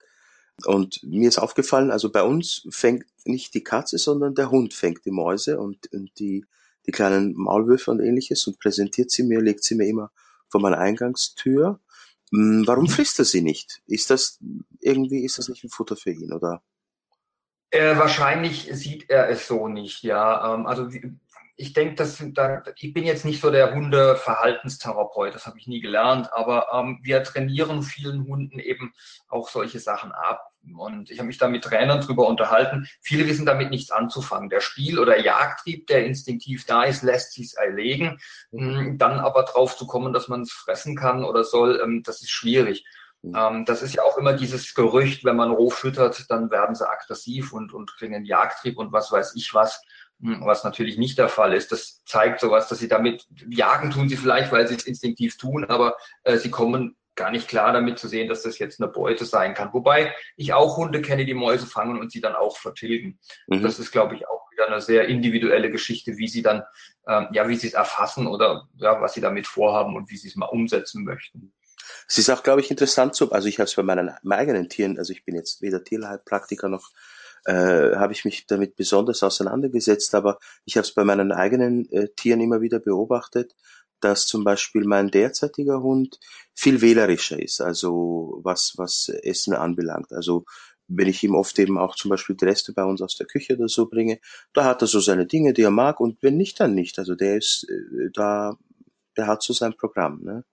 Und 0.65 1.03
mir 1.03 1.27
ist 1.27 1.39
aufgefallen, 1.39 1.91
also 1.91 2.11
bei 2.11 2.21
uns 2.21 2.67
fängt 2.69 3.05
nicht 3.25 3.55
die 3.55 3.63
Katze, 3.63 3.97
sondern 3.97 4.35
der 4.35 4.51
Hund 4.51 4.73
fängt 4.73 5.03
die 5.05 5.11
Mäuse 5.11 5.59
und, 5.59 5.91
und 5.91 6.11
die, 6.19 6.45
die 6.87 6.91
kleinen 6.91 7.33
Maulwürfe 7.35 7.91
und 7.91 7.99
ähnliches 7.99 8.47
und 8.47 8.59
präsentiert 8.59 9.11
sie 9.11 9.23
mir, 9.23 9.41
legt 9.41 9.63
sie 9.63 9.75
mir 9.75 9.87
immer 9.87 10.11
vor 10.49 10.61
meiner 10.61 10.77
Eingangstür. 10.77 11.79
Hm, 12.31 12.63
warum 12.65 12.87
frisst 12.87 13.19
er 13.19 13.25
sie 13.25 13.41
nicht? 13.41 13.81
Ist 13.87 14.09
das 14.09 14.39
irgendwie, 14.79 15.23
ist 15.23 15.37
das 15.37 15.49
nicht 15.49 15.63
ein 15.63 15.69
Futter 15.69 15.95
für 15.95 16.11
ihn, 16.11 16.33
oder? 16.33 16.61
Äh, 17.71 17.97
wahrscheinlich 17.97 18.69
sieht 18.71 19.09
er 19.09 19.29
es 19.29 19.47
so 19.47 19.67
nicht, 19.67 20.03
ja. 20.03 20.53
Ähm, 20.53 20.65
also 20.65 20.89
ich 21.57 21.73
denke, 21.73 21.95
dass 21.95 22.21
da, 22.33 22.63
ich 22.77 22.93
bin 22.93 23.05
jetzt 23.05 23.23
nicht 23.23 23.41
so 23.41 23.49
der 23.49 23.73
Hundeverhaltenstherapeut, 23.73 25.33
das 25.33 25.45
habe 25.45 25.57
ich 25.57 25.67
nie 25.67 25.79
gelernt, 25.79 26.31
aber 26.33 26.67
ähm, 26.73 26.99
wir 27.01 27.23
trainieren 27.23 27.81
vielen 27.81 28.27
Hunden 28.27 28.59
eben 28.59 28.93
auch 29.27 29.49
solche 29.49 29.79
Sachen 29.79 30.11
ab. 30.11 30.51
Und 30.77 31.11
ich 31.11 31.19
habe 31.19 31.27
mich 31.27 31.37
da 31.37 31.47
mit 31.47 31.63
Trainern 31.63 32.01
drüber 32.01 32.27
unterhalten. 32.27 32.87
Viele 32.99 33.27
wissen 33.27 33.45
damit 33.45 33.69
nichts 33.69 33.91
anzufangen. 33.91 34.49
Der 34.49 34.61
Spiel- 34.61 34.99
oder 34.99 35.19
Jagdtrieb, 35.19 35.85
der 35.87 36.05
instinktiv 36.05 36.65
da 36.65 36.83
ist, 36.83 37.03
lässt 37.03 37.33
sich 37.33 37.53
erlegen. 37.55 38.19
Mhm. 38.51 38.97
Dann 38.97 39.19
aber 39.19 39.43
drauf 39.43 39.77
zu 39.77 39.85
kommen, 39.85 40.11
dass 40.11 40.27
man 40.27 40.41
es 40.41 40.51
fressen 40.51 40.95
kann 40.95 41.23
oder 41.23 41.43
soll, 41.43 41.79
ähm, 41.83 42.01
das 42.03 42.21
ist 42.21 42.31
schwierig. 42.31 42.83
Mhm. 43.21 43.35
Ähm, 43.35 43.65
das 43.65 43.81
ist 43.81 43.95
ja 43.95 44.03
auch 44.03 44.17
immer 44.17 44.33
dieses 44.33 44.73
Gerücht, 44.73 45.23
wenn 45.23 45.35
man 45.35 45.51
roh 45.51 45.69
füttert, 45.69 46.29
dann 46.29 46.51
werden 46.51 46.75
sie 46.75 46.89
aggressiv 46.89 47.53
und, 47.53 47.73
und 47.73 47.95
kriegen 47.95 48.15
einen 48.15 48.25
Jagdtrieb 48.25 48.77
und 48.77 48.91
was 48.91 49.11
weiß 49.11 49.35
ich 49.35 49.53
was. 49.53 49.81
Hm, 50.21 50.41
was 50.45 50.63
natürlich 50.63 50.97
nicht 50.97 51.17
der 51.17 51.29
Fall 51.29 51.53
ist. 51.53 51.71
Das 51.71 52.03
zeigt 52.05 52.39
sowas, 52.39 52.67
dass 52.67 52.79
sie 52.79 52.87
damit 52.87 53.25
jagen 53.49 53.91
tun 53.91 54.07
sie 54.07 54.15
vielleicht, 54.15 54.51
weil 54.51 54.67
sie 54.67 54.75
es 54.75 54.87
instinktiv 54.87 55.37
tun, 55.37 55.65
aber 55.65 55.95
äh, 56.23 56.37
sie 56.37 56.49
kommen 56.49 56.95
gar 57.15 57.31
nicht 57.31 57.47
klar 57.47 57.73
damit 57.73 57.97
zu 57.97 58.07
sehen, 58.07 58.27
dass 58.27 58.43
das 58.43 58.59
jetzt 58.59 58.81
eine 58.81 58.91
Beute 58.91 59.25
sein 59.25 59.53
kann. 59.53 59.73
Wobei 59.73 60.13
ich 60.35 60.53
auch 60.53 60.77
Hunde 60.77 61.01
kenne, 61.01 61.25
die 61.25 61.33
Mäuse 61.33 61.65
fangen 61.65 61.99
und 61.99 62.11
sie 62.11 62.21
dann 62.21 62.35
auch 62.35 62.57
vertilgen. 62.57 63.19
Mhm. 63.47 63.61
Das 63.61 63.79
ist, 63.79 63.91
glaube 63.91 64.15
ich, 64.15 64.27
auch 64.27 64.51
wieder 64.51 64.67
eine 64.67 64.81
sehr 64.81 65.07
individuelle 65.07 65.71
Geschichte, 65.71 66.17
wie 66.17 66.27
sie 66.27 66.41
dann, 66.41 66.63
ähm, 67.07 67.27
ja, 67.31 67.47
wie 67.47 67.55
sie 67.55 67.67
es 67.67 67.73
erfassen 67.73 68.27
oder 68.27 68.67
ja, 68.75 69.01
was 69.01 69.13
sie 69.13 69.21
damit 69.21 69.47
vorhaben 69.47 69.95
und 69.95 70.09
wie 70.09 70.17
sie 70.17 70.27
es 70.27 70.35
mal 70.35 70.47
umsetzen 70.47 71.03
möchten. 71.03 71.53
Es 72.07 72.17
ist 72.17 72.29
auch, 72.29 72.43
glaube 72.43 72.61
ich, 72.61 72.71
interessant 72.71 73.15
zu, 73.15 73.31
also 73.31 73.47
ich 73.47 73.59
habe 73.59 73.65
es 73.65 73.75
bei 73.75 73.83
meinen, 73.83 74.11
meinen 74.23 74.39
eigenen 74.39 74.69
Tieren, 74.69 74.97
also 74.97 75.13
ich 75.13 75.23
bin 75.23 75.35
jetzt 75.35 75.61
weder 75.61 75.83
Tierheilpraktiker 75.83 76.67
noch 76.67 76.89
äh, 77.45 77.95
habe 77.95 78.13
ich 78.13 78.25
mich 78.25 78.45
damit 78.47 78.75
besonders 78.75 79.23
auseinandergesetzt, 79.23 80.15
aber 80.15 80.39
ich 80.65 80.77
habe 80.77 80.85
es 80.85 80.93
bei 80.93 81.03
meinen 81.03 81.31
eigenen 81.31 81.89
äh, 81.91 82.09
Tieren 82.15 82.41
immer 82.41 82.61
wieder 82.61 82.79
beobachtet, 82.79 83.55
dass 84.01 84.27
zum 84.27 84.43
Beispiel 84.43 84.83
mein 84.85 85.09
derzeitiger 85.09 85.81
Hund 85.81 86.19
viel 86.53 86.81
wählerischer 86.81 87.41
ist, 87.41 87.61
also 87.61 88.39
was, 88.43 88.73
was 88.77 89.09
Essen 89.09 89.53
anbelangt. 89.53 90.11
Also 90.11 90.45
wenn 90.87 91.07
ich 91.07 91.23
ihm 91.23 91.35
oft 91.35 91.57
eben 91.59 91.77
auch 91.77 91.95
zum 91.95 92.09
Beispiel 92.09 92.35
die 92.35 92.45
Reste 92.45 92.73
bei 92.73 92.83
uns 92.83 93.01
aus 93.01 93.15
der 93.15 93.25
Küche 93.25 93.55
oder 93.55 93.67
so 93.67 93.87
bringe, 93.87 94.19
da 94.53 94.65
hat 94.65 94.81
er 94.81 94.87
so 94.87 94.99
seine 94.99 95.25
Dinge, 95.25 95.53
die 95.53 95.63
er 95.63 95.71
mag 95.71 95.99
und 95.99 96.21
wenn 96.21 96.37
nicht, 96.37 96.59
dann 96.59 96.75
nicht. 96.75 96.99
Also 96.99 97.15
der 97.15 97.37
ist 97.37 97.67
äh, 97.69 98.09
da, 98.13 98.57
der 99.17 99.27
hat 99.27 99.41
so 99.43 99.53
sein 99.53 99.73
Programm. 99.75 100.21
Ne? 100.23 100.43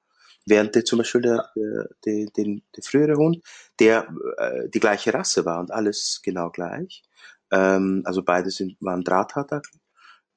Während 0.47 0.75
der 0.75 0.85
zum 0.85 0.99
Beispiel 0.99 1.23
der, 1.23 1.51
der, 1.55 1.89
der, 2.05 2.27
der, 2.37 2.45
der 2.77 2.83
frühere 2.83 3.17
Hund, 3.17 3.43
der 3.79 4.09
äh, 4.39 4.69
die 4.69 4.81
gleiche 4.81 5.15
Rasse 5.15 5.45
war 5.45 5.61
und 5.61 5.71
alles 5.71 6.21
genau 6.23 6.51
gleich, 6.51 7.03
ähm, 7.51 8.03
also 8.05 8.23
beide 8.23 8.51
sind, 8.51 8.77
waren 8.81 9.05
Drahthartackel, 9.05 9.81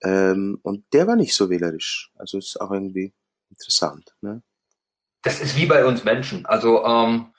ähm, 0.03 0.59
und 0.61 0.85
der 0.93 1.07
war 1.07 1.15
nicht 1.15 1.35
so 1.35 1.49
wählerisch. 1.49 2.11
Also 2.15 2.37
ist 2.37 2.59
auch 2.59 2.71
irgendwie 2.71 3.13
interessant. 3.49 4.15
Ne? 4.21 4.43
Das 5.23 5.41
ist 5.41 5.55
wie 5.55 5.65
bei 5.65 5.85
uns 5.85 6.03
Menschen. 6.03 6.45
Also 6.45 6.85
ähm, 6.85 7.33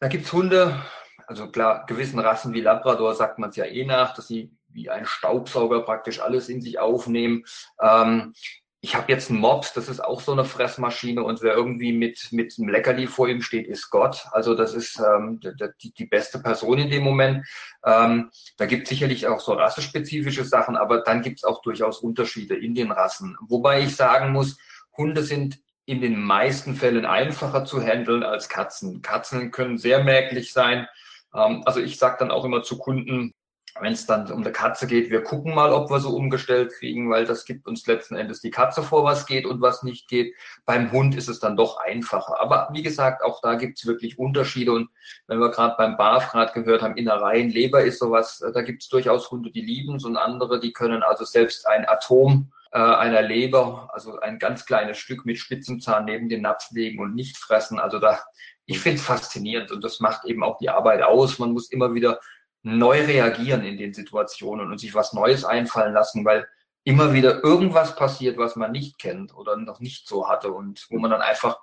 da 0.00 0.08
gibt's 0.08 0.32
Hunde, 0.32 0.82
also 1.26 1.50
klar, 1.50 1.86
gewissen 1.86 2.18
Rassen 2.18 2.52
wie 2.52 2.60
Labrador 2.60 3.14
sagt 3.14 3.38
man 3.38 3.50
es 3.50 3.56
ja 3.56 3.64
eh 3.64 3.84
nach, 3.84 4.14
dass 4.14 4.28
sie 4.28 4.54
wie 4.68 4.90
ein 4.90 5.06
Staubsauger 5.06 5.80
praktisch 5.82 6.20
alles 6.20 6.48
in 6.48 6.60
sich 6.60 6.78
aufnehmen. 6.78 7.44
Ähm, 7.80 8.34
ich 8.82 8.94
habe 8.94 9.12
jetzt 9.12 9.30
einen 9.30 9.40
Mops, 9.40 9.74
das 9.74 9.88
ist 9.88 10.02
auch 10.02 10.22
so 10.22 10.32
eine 10.32 10.46
Fressmaschine 10.46 11.22
und 11.22 11.42
wer 11.42 11.54
irgendwie 11.54 11.92
mit, 11.92 12.28
mit 12.32 12.54
einem 12.58 12.70
Leckerli 12.70 13.06
vor 13.06 13.28
ihm 13.28 13.42
steht, 13.42 13.66
ist 13.66 13.90
Gott. 13.90 14.24
Also 14.32 14.54
das 14.54 14.72
ist 14.72 14.98
ähm, 14.98 15.38
die, 15.82 15.92
die 15.92 16.06
beste 16.06 16.38
Person 16.38 16.78
in 16.78 16.90
dem 16.90 17.02
Moment. 17.02 17.46
Ähm, 17.84 18.30
da 18.56 18.64
gibt 18.64 18.84
es 18.84 18.88
sicherlich 18.88 19.26
auch 19.26 19.40
so 19.40 19.52
rassespezifische 19.52 20.44
Sachen, 20.44 20.76
aber 20.76 21.02
dann 21.02 21.20
gibt 21.20 21.38
es 21.40 21.44
auch 21.44 21.60
durchaus 21.60 21.98
Unterschiede 21.98 22.56
in 22.56 22.74
den 22.74 22.90
Rassen. 22.90 23.36
Wobei 23.48 23.82
ich 23.82 23.96
sagen 23.96 24.32
muss, 24.32 24.56
Hunde 24.96 25.24
sind 25.24 25.58
in 25.84 26.00
den 26.00 26.18
meisten 26.18 26.74
Fällen 26.74 27.04
einfacher 27.04 27.66
zu 27.66 27.82
handeln 27.82 28.22
als 28.22 28.48
Katzen. 28.48 29.02
Katzen 29.02 29.50
können 29.50 29.76
sehr 29.76 30.02
merklich 30.04 30.54
sein. 30.54 30.88
Ähm, 31.34 31.62
also 31.66 31.80
ich 31.80 31.98
sage 31.98 32.16
dann 32.20 32.30
auch 32.30 32.46
immer 32.46 32.62
zu 32.62 32.78
Kunden, 32.78 33.34
wenn 33.80 33.92
es 33.92 34.06
dann 34.06 34.30
um 34.30 34.40
eine 34.40 34.52
Katze 34.52 34.86
geht, 34.86 35.10
wir 35.10 35.22
gucken 35.22 35.54
mal, 35.54 35.72
ob 35.72 35.90
wir 35.90 36.00
so 36.00 36.10
umgestellt 36.10 36.72
kriegen, 36.72 37.10
weil 37.10 37.24
das 37.24 37.44
gibt 37.44 37.66
uns 37.66 37.86
letzten 37.86 38.16
Endes 38.16 38.40
die 38.40 38.50
Katze 38.50 38.82
vor, 38.82 39.04
was 39.04 39.26
geht 39.26 39.46
und 39.46 39.60
was 39.60 39.82
nicht 39.82 40.08
geht. 40.08 40.34
Beim 40.66 40.92
Hund 40.92 41.14
ist 41.14 41.28
es 41.28 41.40
dann 41.40 41.56
doch 41.56 41.78
einfacher. 41.78 42.40
Aber 42.40 42.68
wie 42.72 42.82
gesagt, 42.82 43.22
auch 43.22 43.40
da 43.40 43.54
gibt 43.54 43.78
es 43.78 43.86
wirklich 43.86 44.18
Unterschiede. 44.18 44.72
Und 44.72 44.90
wenn 45.26 45.38
wir 45.38 45.50
gerade 45.50 45.74
beim 45.76 45.96
BAF 45.96 46.30
gerade 46.30 46.52
gehört 46.52 46.82
haben, 46.82 46.96
Innereien, 46.96 47.50
Leber 47.50 47.82
ist 47.82 47.98
sowas, 47.98 48.40
äh, 48.40 48.52
da 48.52 48.62
gibt 48.62 48.82
es 48.82 48.88
durchaus 48.88 49.30
Hunde, 49.30 49.50
die 49.50 49.62
lieben 49.62 49.96
es 49.96 50.04
und 50.04 50.16
andere, 50.16 50.60
die 50.60 50.72
können 50.72 51.02
also 51.02 51.24
selbst 51.24 51.66
ein 51.66 51.88
Atom 51.88 52.50
äh, 52.72 52.78
einer 52.78 53.22
Leber, 53.22 53.90
also 53.92 54.20
ein 54.20 54.38
ganz 54.38 54.64
kleines 54.64 54.98
Stück 54.98 55.24
mit 55.24 55.38
spitzem 55.38 55.80
Zahn 55.80 56.04
neben 56.04 56.28
den 56.28 56.42
Napf 56.42 56.70
legen 56.70 57.00
und 57.00 57.14
nicht 57.14 57.36
fressen. 57.36 57.78
Also 57.80 57.98
da, 57.98 58.20
ich 58.66 58.78
finde 58.78 58.98
es 58.98 59.04
faszinierend 59.04 59.72
und 59.72 59.82
das 59.82 60.00
macht 60.00 60.24
eben 60.24 60.44
auch 60.44 60.58
die 60.58 60.70
Arbeit 60.70 61.02
aus. 61.02 61.38
Man 61.38 61.52
muss 61.52 61.70
immer 61.70 61.94
wieder 61.94 62.20
neu 62.62 63.04
reagieren 63.04 63.64
in 63.64 63.78
den 63.78 63.94
Situationen 63.94 64.70
und 64.70 64.78
sich 64.78 64.94
was 64.94 65.12
Neues 65.12 65.44
einfallen 65.44 65.94
lassen, 65.94 66.24
weil 66.24 66.46
immer 66.84 67.12
wieder 67.12 67.42
irgendwas 67.44 67.96
passiert, 67.96 68.38
was 68.38 68.56
man 68.56 68.72
nicht 68.72 68.98
kennt 68.98 69.34
oder 69.34 69.56
noch 69.56 69.80
nicht 69.80 70.08
so 70.08 70.28
hatte 70.28 70.52
und 70.52 70.86
wo 70.90 70.98
man 70.98 71.10
dann 71.10 71.22
einfach 71.22 71.58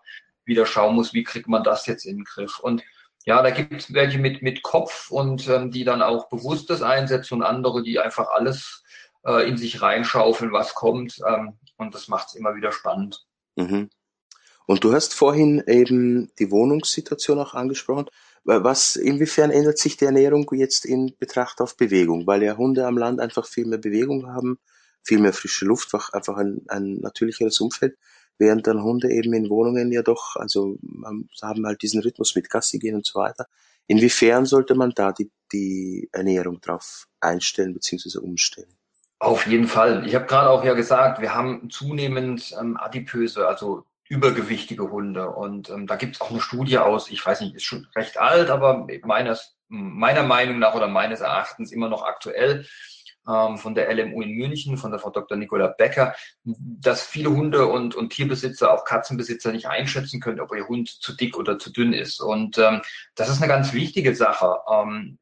wieder 0.46 0.66
schauen 0.66 0.96
muss, 0.96 1.14
wie 1.14 1.24
kriegt 1.24 1.48
man 1.48 1.64
das 1.64 1.86
jetzt 1.86 2.06
in 2.06 2.18
den 2.18 2.24
Griff. 2.24 2.60
Und 2.60 2.84
ja, 3.26 3.42
da 3.42 3.50
gibt 3.50 3.74
es 3.74 3.94
welche 3.94 4.20
mit, 4.20 4.42
mit 4.42 4.64
Kopf 4.64 5.12
und 5.12 5.48
ähm, 5.50 5.72
die 5.72 5.84
dann 5.84 6.02
auch 6.02 6.30
bewusstes 6.30 6.82
einsetzen 6.82 7.36
und 7.36 7.44
andere, 7.44 7.84
die 7.84 8.00
einfach 8.00 8.30
alles 8.30 8.84
äh, 9.26 9.48
in 9.48 9.58
sich 9.58 9.82
reinschaufeln, 9.82 10.54
was 10.54 10.74
kommt. 10.74 11.20
Ähm, 11.28 11.58
und 11.76 11.94
das 11.94 12.08
macht 12.08 12.30
es 12.30 12.36
immer 12.36 12.56
wieder 12.56 12.72
spannend. 12.72 13.26
Mhm. 13.56 13.90
Und 14.66 14.84
du 14.84 14.94
hast 14.94 15.14
vorhin 15.14 15.64
eben 15.68 16.32
die 16.40 16.52
Wohnungssituation 16.52 17.40
auch 17.40 17.54
angesprochen. 17.54 18.06
Was, 18.44 18.96
inwiefern 18.96 19.52
ändert 19.52 19.78
sich 19.78 19.98
die 19.98 20.06
Ernährung 20.06 20.50
jetzt 20.54 20.86
in 20.86 21.14
Betracht 21.20 21.60
auf 21.60 21.76
Bewegung? 21.76 22.26
Weil 22.28 22.44
ja 22.44 22.58
Hunde 22.58 22.86
am 22.86 22.98
Land 22.98 23.20
einfach 23.20 23.46
viel 23.46 23.66
mehr 23.66 23.78
Bewegung 23.78 24.28
haben, 24.28 24.58
viel 25.04 25.20
mehr 25.20 25.34
frische 25.34 25.66
Luft, 25.66 25.94
einfach 26.14 26.38
ein, 26.38 26.62
ein 26.68 27.00
natürlicheres 27.02 27.60
Umfeld, 27.60 27.98
während 28.38 28.68
dann 28.68 28.84
Hunde 28.84 29.10
eben 29.10 29.34
in 29.34 29.50
Wohnungen 29.50 29.92
ja 29.92 30.02
doch, 30.02 30.36
also 30.36 30.78
haben 31.42 31.66
halt 31.66 31.82
diesen 31.82 32.02
Rhythmus 32.02 32.36
mit 32.36 32.50
Gassi 32.50 32.80
gehen 32.80 32.96
und 32.96 33.06
so 33.06 33.20
weiter. 33.20 33.48
Inwiefern 33.88 34.46
sollte 34.46 34.76
man 34.76 34.92
da 34.92 35.12
die, 35.14 35.32
die 35.52 36.10
Ernährung 36.12 36.60
drauf 36.62 37.08
einstellen 37.22 37.74
bzw. 37.74 38.20
umstellen? 38.20 38.78
Auf 39.20 39.48
jeden 39.48 39.68
Fall. 39.68 40.06
Ich 40.06 40.14
habe 40.14 40.26
gerade 40.26 40.50
auch 40.50 40.64
ja 40.64 40.74
gesagt, 40.74 41.22
wir 41.22 41.34
haben 41.34 41.70
zunehmend 41.70 42.56
ähm, 42.60 42.78
adipöse, 42.78 43.48
also 43.48 43.84
übergewichtige 44.10 44.90
Hunde. 44.90 45.30
Und 45.30 45.70
ähm, 45.70 45.88
da 45.88 45.96
gibt 45.96 46.16
es 46.16 46.22
auch 46.22 46.32
eine 46.32 46.42
Studie 46.42 46.78
aus, 46.78 47.10
ich 47.10 47.26
weiß 47.26 47.42
nicht, 47.42 47.56
ist 47.56 47.64
schon 47.64 47.88
recht 47.96 48.18
alt, 48.18 48.50
aber 48.50 48.88
meines, 49.04 49.58
meiner 49.68 50.24
Meinung 50.24 50.60
nach 50.60 50.76
oder 50.76 50.88
meines 50.88 51.22
Erachtens 51.22 51.72
immer 51.72 51.90
noch 51.90 52.04
aktuell 52.04 52.66
ähm, 53.28 53.58
von 53.58 53.76
der 53.76 53.94
LMU 53.94 54.22
in 54.22 54.38
München, 54.38 54.78
von 54.78 54.92
der 54.92 55.00
Frau 55.00 55.10
Dr. 55.10 55.38
Nicola 55.38 55.68
Becker, 55.68 56.16
dass 56.44 57.06
viele 57.06 57.30
Hunde 57.30 57.68
und, 57.68 57.96
und 57.96 58.12
Tierbesitzer, 58.12 58.72
auch 58.74 58.86
Katzenbesitzer 58.86 59.52
nicht 59.52 59.68
einschätzen 59.68 60.22
können, 60.22 60.40
ob 60.40 60.56
ihr 60.56 60.68
Hund 60.68 60.90
zu 60.90 61.14
dick 61.14 61.38
oder 61.38 61.60
zu 61.60 61.72
dünn 61.72 61.94
ist. 61.94 62.22
Und 62.22 62.58
ähm, 62.58 62.82
das 63.16 63.30
ist 63.30 63.42
eine 63.42 63.52
ganz 63.52 63.74
wichtige 63.74 64.16
Sache, 64.16 64.58
ähm, 64.72 65.20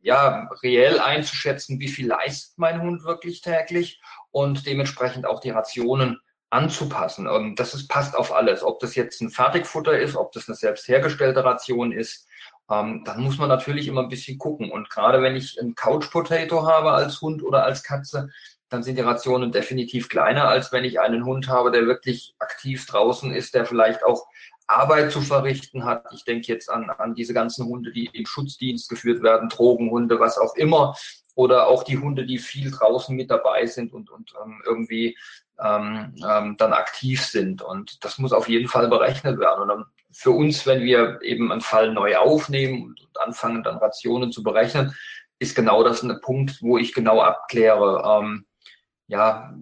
ja, 0.00 0.48
reell 0.62 0.98
einzuschätzen, 0.98 1.80
wie 1.80 1.88
viel 1.88 2.08
leistet 2.08 2.58
mein 2.58 2.80
Hund 2.80 3.04
wirklich 3.04 3.42
täglich 3.42 4.00
und 4.30 4.66
dementsprechend 4.66 5.26
auch 5.26 5.40
die 5.40 5.50
Rationen 5.50 6.20
anzupassen. 6.54 7.26
Und 7.26 7.58
das 7.58 7.74
ist, 7.74 7.88
passt 7.88 8.16
auf 8.16 8.32
alles. 8.32 8.62
Ob 8.62 8.80
das 8.80 8.94
jetzt 8.94 9.20
ein 9.20 9.30
Fertigfutter 9.30 9.98
ist, 9.98 10.16
ob 10.16 10.32
das 10.32 10.48
eine 10.48 10.56
selbst 10.56 10.88
hergestellte 10.88 11.44
Ration 11.44 11.92
ist, 11.92 12.26
ähm, 12.70 13.02
dann 13.04 13.22
muss 13.22 13.38
man 13.38 13.48
natürlich 13.48 13.88
immer 13.88 14.02
ein 14.02 14.08
bisschen 14.08 14.38
gucken. 14.38 14.70
Und 14.70 14.88
gerade 14.88 15.20
wenn 15.20 15.36
ich 15.36 15.60
ein 15.60 15.74
Couch 15.74 16.10
Potato 16.10 16.66
habe 16.66 16.92
als 16.92 17.20
Hund 17.20 17.42
oder 17.42 17.64
als 17.64 17.82
Katze, 17.82 18.30
dann 18.70 18.82
sind 18.82 18.96
die 18.96 19.02
Rationen 19.02 19.52
definitiv 19.52 20.08
kleiner, 20.08 20.48
als 20.48 20.72
wenn 20.72 20.84
ich 20.84 21.00
einen 21.00 21.24
Hund 21.24 21.48
habe, 21.48 21.70
der 21.70 21.86
wirklich 21.86 22.34
aktiv 22.38 22.86
draußen 22.86 23.32
ist, 23.32 23.54
der 23.54 23.66
vielleicht 23.66 24.04
auch 24.04 24.26
Arbeit 24.66 25.12
zu 25.12 25.20
verrichten 25.20 25.84
hat. 25.84 26.06
Ich 26.12 26.24
denke 26.24 26.46
jetzt 26.48 26.70
an, 26.70 26.90
an 26.90 27.14
diese 27.14 27.34
ganzen 27.34 27.66
Hunde, 27.66 27.92
die 27.92 28.06
im 28.12 28.26
Schutzdienst 28.26 28.88
geführt 28.88 29.22
werden, 29.22 29.48
Drogenhunde, 29.48 30.18
was 30.20 30.38
auch 30.38 30.54
immer. 30.56 30.94
Oder 31.34 31.66
auch 31.66 31.82
die 31.82 31.98
Hunde, 31.98 32.26
die 32.26 32.38
viel 32.38 32.70
draußen 32.70 33.14
mit 33.14 33.30
dabei 33.30 33.66
sind 33.66 33.92
und, 33.92 34.10
und 34.10 34.34
ähm, 34.42 34.62
irgendwie 34.64 35.18
ähm, 35.60 36.14
ähm, 36.28 36.56
dann 36.56 36.72
aktiv 36.72 37.24
sind. 37.24 37.60
Und 37.62 38.04
das 38.04 38.18
muss 38.18 38.32
auf 38.32 38.48
jeden 38.48 38.68
Fall 38.68 38.88
berechnet 38.88 39.38
werden. 39.38 39.62
Und 39.62 39.68
dann 39.68 39.84
für 40.12 40.30
uns, 40.30 40.66
wenn 40.66 40.82
wir 40.82 41.20
eben 41.22 41.50
einen 41.50 41.60
Fall 41.60 41.92
neu 41.92 42.16
aufnehmen 42.16 42.84
und, 42.84 43.00
und 43.00 43.20
anfangen, 43.20 43.62
dann 43.62 43.78
Rationen 43.78 44.30
zu 44.32 44.42
berechnen, 44.42 44.94
ist 45.40 45.56
genau 45.56 45.82
das 45.82 46.02
ein 46.02 46.20
Punkt, 46.20 46.62
wo 46.62 46.78
ich 46.78 46.94
genau 46.94 47.20
abkläre, 47.20 48.02
ähm, 48.06 48.46
ja, 49.08 49.54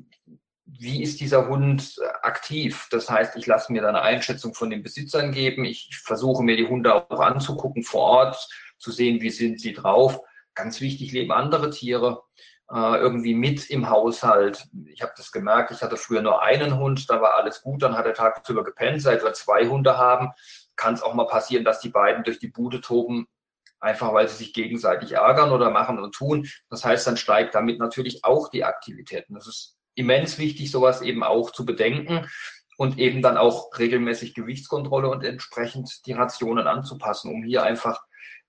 wie 0.78 1.02
ist 1.02 1.20
dieser 1.20 1.48
Hund 1.48 2.00
aktiv? 2.22 2.88
Das 2.90 3.10
heißt, 3.10 3.36
ich 3.36 3.46
lasse 3.46 3.72
mir 3.72 3.82
da 3.82 3.88
eine 3.88 4.02
Einschätzung 4.02 4.54
von 4.54 4.70
den 4.70 4.82
Besitzern 4.82 5.32
geben. 5.32 5.64
Ich, 5.64 5.88
ich 5.90 5.98
versuche 5.98 6.42
mir 6.42 6.56
die 6.56 6.66
Hunde 6.66 6.94
auch 6.94 7.20
anzugucken 7.20 7.82
vor 7.82 8.02
Ort, 8.02 8.48
zu 8.78 8.90
sehen, 8.90 9.20
wie 9.20 9.30
sind 9.30 9.60
sie 9.60 9.72
drauf. 9.72 10.20
Ganz 10.54 10.80
wichtig, 10.80 11.12
leben 11.12 11.32
andere 11.32 11.70
Tiere 11.70 12.22
äh, 12.70 12.96
irgendwie 12.96 13.34
mit 13.34 13.68
im 13.70 13.90
Haushalt. 13.90 14.66
Ich 14.86 15.02
habe 15.02 15.12
das 15.16 15.30
gemerkt, 15.30 15.70
ich 15.70 15.82
hatte 15.82 15.96
früher 15.96 16.22
nur 16.22 16.42
einen 16.42 16.78
Hund, 16.78 17.08
da 17.10 17.20
war 17.20 17.34
alles 17.34 17.62
gut, 17.62 17.82
dann 17.82 17.96
hat 17.96 18.06
er 18.06 18.14
tagsüber 18.14 18.64
gepennt. 18.64 19.02
Seit 19.02 19.22
wir 19.22 19.32
zwei 19.34 19.68
Hunde 19.68 19.98
haben, 19.98 20.30
kann 20.76 20.94
es 20.94 21.02
auch 21.02 21.14
mal 21.14 21.26
passieren, 21.26 21.64
dass 21.64 21.80
die 21.80 21.90
beiden 21.90 22.24
durch 22.24 22.38
die 22.38 22.48
Bude 22.48 22.80
toben, 22.80 23.28
einfach 23.78 24.12
weil 24.14 24.26
sie 24.28 24.36
sich 24.36 24.54
gegenseitig 24.54 25.12
ärgern 25.12 25.52
oder 25.52 25.70
machen 25.70 25.98
und 25.98 26.14
tun. 26.14 26.48
Das 26.70 26.84
heißt, 26.84 27.06
dann 27.06 27.16
steigt 27.16 27.54
damit 27.54 27.78
natürlich 27.78 28.24
auch 28.24 28.48
die 28.48 28.64
Aktivität. 28.64 29.28
Und 29.28 29.34
das 29.34 29.46
ist 29.46 29.76
immens 29.94 30.38
wichtig, 30.38 30.70
sowas 30.70 31.02
eben 31.02 31.22
auch 31.22 31.50
zu 31.50 31.64
bedenken 31.64 32.26
und 32.76 32.98
eben 32.98 33.22
dann 33.22 33.36
auch 33.36 33.78
regelmäßig 33.78 34.34
Gewichtskontrolle 34.34 35.08
und 35.08 35.24
entsprechend 35.24 36.06
die 36.06 36.12
Rationen 36.12 36.66
anzupassen, 36.66 37.30
um 37.30 37.42
hier 37.42 37.62
einfach 37.62 38.02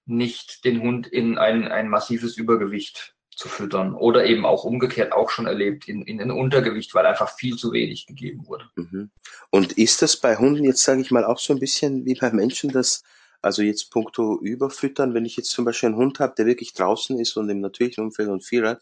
nicht 0.05 0.65
den 0.65 0.81
Hund 0.81 1.07
in 1.07 1.37
ein, 1.37 1.67
ein 1.67 1.87
massives 1.87 2.37
Übergewicht 2.37 3.15
zu 3.35 3.47
füttern 3.47 3.95
oder 3.95 4.25
eben 4.25 4.45
auch 4.45 4.63
umgekehrt 4.63 5.11
auch 5.11 5.29
schon 5.29 5.47
erlebt 5.47 5.87
in, 5.87 6.03
in 6.03 6.21
ein 6.21 6.31
Untergewicht, 6.31 6.93
weil 6.93 7.05
einfach 7.05 7.35
viel 7.35 7.55
zu 7.55 7.71
wenig 7.71 8.05
gegeben 8.05 8.45
wurde. 8.47 8.65
Mhm. 8.75 9.09
Und 9.49 9.73
ist 9.73 10.01
das 10.01 10.17
bei 10.17 10.37
Hunden 10.37 10.63
jetzt, 10.63 10.83
sage 10.83 11.01
ich 11.01 11.11
mal, 11.11 11.25
auch 11.25 11.39
so 11.39 11.53
ein 11.53 11.59
bisschen 11.59 12.05
wie 12.05 12.15
bei 12.15 12.31
Menschen, 12.31 12.71
dass 12.71 13.03
also 13.41 13.61
jetzt 13.61 13.91
puncto 13.91 14.39
Überfüttern, 14.39 15.13
wenn 15.13 15.25
ich 15.25 15.35
jetzt 15.35 15.51
zum 15.51 15.65
Beispiel 15.65 15.87
einen 15.87 15.97
Hund 15.97 16.19
habe, 16.19 16.33
der 16.37 16.45
wirklich 16.45 16.73
draußen 16.73 17.19
ist 17.19 17.35
und 17.35 17.49
im 17.49 17.59
natürlichen 17.59 18.03
Umfeld 18.03 18.29
und 18.29 18.45
viel 18.45 18.65
hat, 18.65 18.81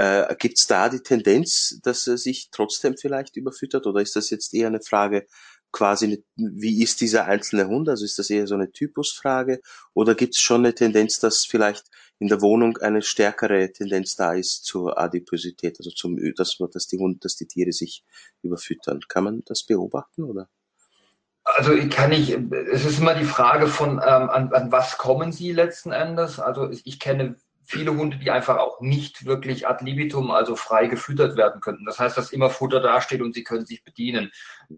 äh, 0.00 0.34
gibt 0.36 0.58
es 0.58 0.66
da 0.66 0.88
die 0.88 1.00
Tendenz, 1.00 1.78
dass 1.82 2.06
er 2.06 2.16
sich 2.16 2.48
trotzdem 2.50 2.96
vielleicht 2.96 3.36
überfüttert 3.36 3.86
oder 3.86 4.00
ist 4.00 4.16
das 4.16 4.30
jetzt 4.30 4.54
eher 4.54 4.68
eine 4.68 4.80
Frage 4.80 5.26
quasi, 5.72 6.24
wie 6.36 6.82
ist 6.82 7.02
dieser 7.02 7.26
einzelne 7.26 7.68
Hund? 7.68 7.86
Also 7.86 8.06
ist 8.06 8.18
das 8.18 8.30
eher 8.30 8.46
so 8.46 8.54
eine 8.54 8.72
Typusfrage 8.72 9.60
oder 9.92 10.14
gibt 10.14 10.34
es 10.34 10.40
schon 10.40 10.62
eine 10.62 10.74
Tendenz, 10.74 11.20
dass 11.20 11.44
vielleicht 11.44 11.84
in 12.18 12.28
der 12.28 12.40
Wohnung 12.40 12.78
eine 12.78 13.02
stärkere 13.02 13.70
Tendenz 13.72 14.16
da 14.16 14.32
ist 14.32 14.64
zur 14.64 14.98
Adiposität, 14.98 15.78
also 15.78 15.90
zum, 15.90 16.18
dass, 16.34 16.56
dass 16.72 16.86
die 16.86 16.98
Hunde, 16.98 17.18
dass 17.20 17.36
die 17.36 17.46
Tiere 17.46 17.72
sich 17.72 18.02
überfüttern. 18.42 19.00
Kann 19.06 19.24
man 19.24 19.42
das 19.44 19.64
beobachten 19.64 20.24
oder? 20.24 20.48
Also 21.44 21.72
kann 21.90 22.12
ich, 22.12 22.30
es 22.72 22.86
ist 22.86 23.00
immer 23.00 23.14
die 23.14 23.24
Frage 23.24 23.66
von, 23.66 23.92
ähm, 23.92 24.30
an, 24.30 24.52
an 24.52 24.72
was 24.72 24.96
kommen 24.96 25.30
sie 25.30 25.52
letzten 25.52 25.92
Endes. 25.92 26.40
Also 26.40 26.70
ich 26.70 26.98
kenne 27.00 27.36
viele 27.70 27.96
Hunde, 27.96 28.16
die 28.16 28.32
einfach 28.32 28.58
auch 28.58 28.80
nicht 28.80 29.26
wirklich 29.26 29.68
ad 29.68 29.84
libitum, 29.84 30.32
also 30.32 30.56
frei 30.56 30.88
gefüttert 30.88 31.36
werden 31.36 31.60
könnten. 31.60 31.84
Das 31.84 32.00
heißt, 32.00 32.18
dass 32.18 32.32
immer 32.32 32.50
Futter 32.50 32.80
dasteht 32.80 33.22
und 33.22 33.32
sie 33.32 33.44
können 33.44 33.64
sich 33.64 33.84
bedienen. 33.84 34.32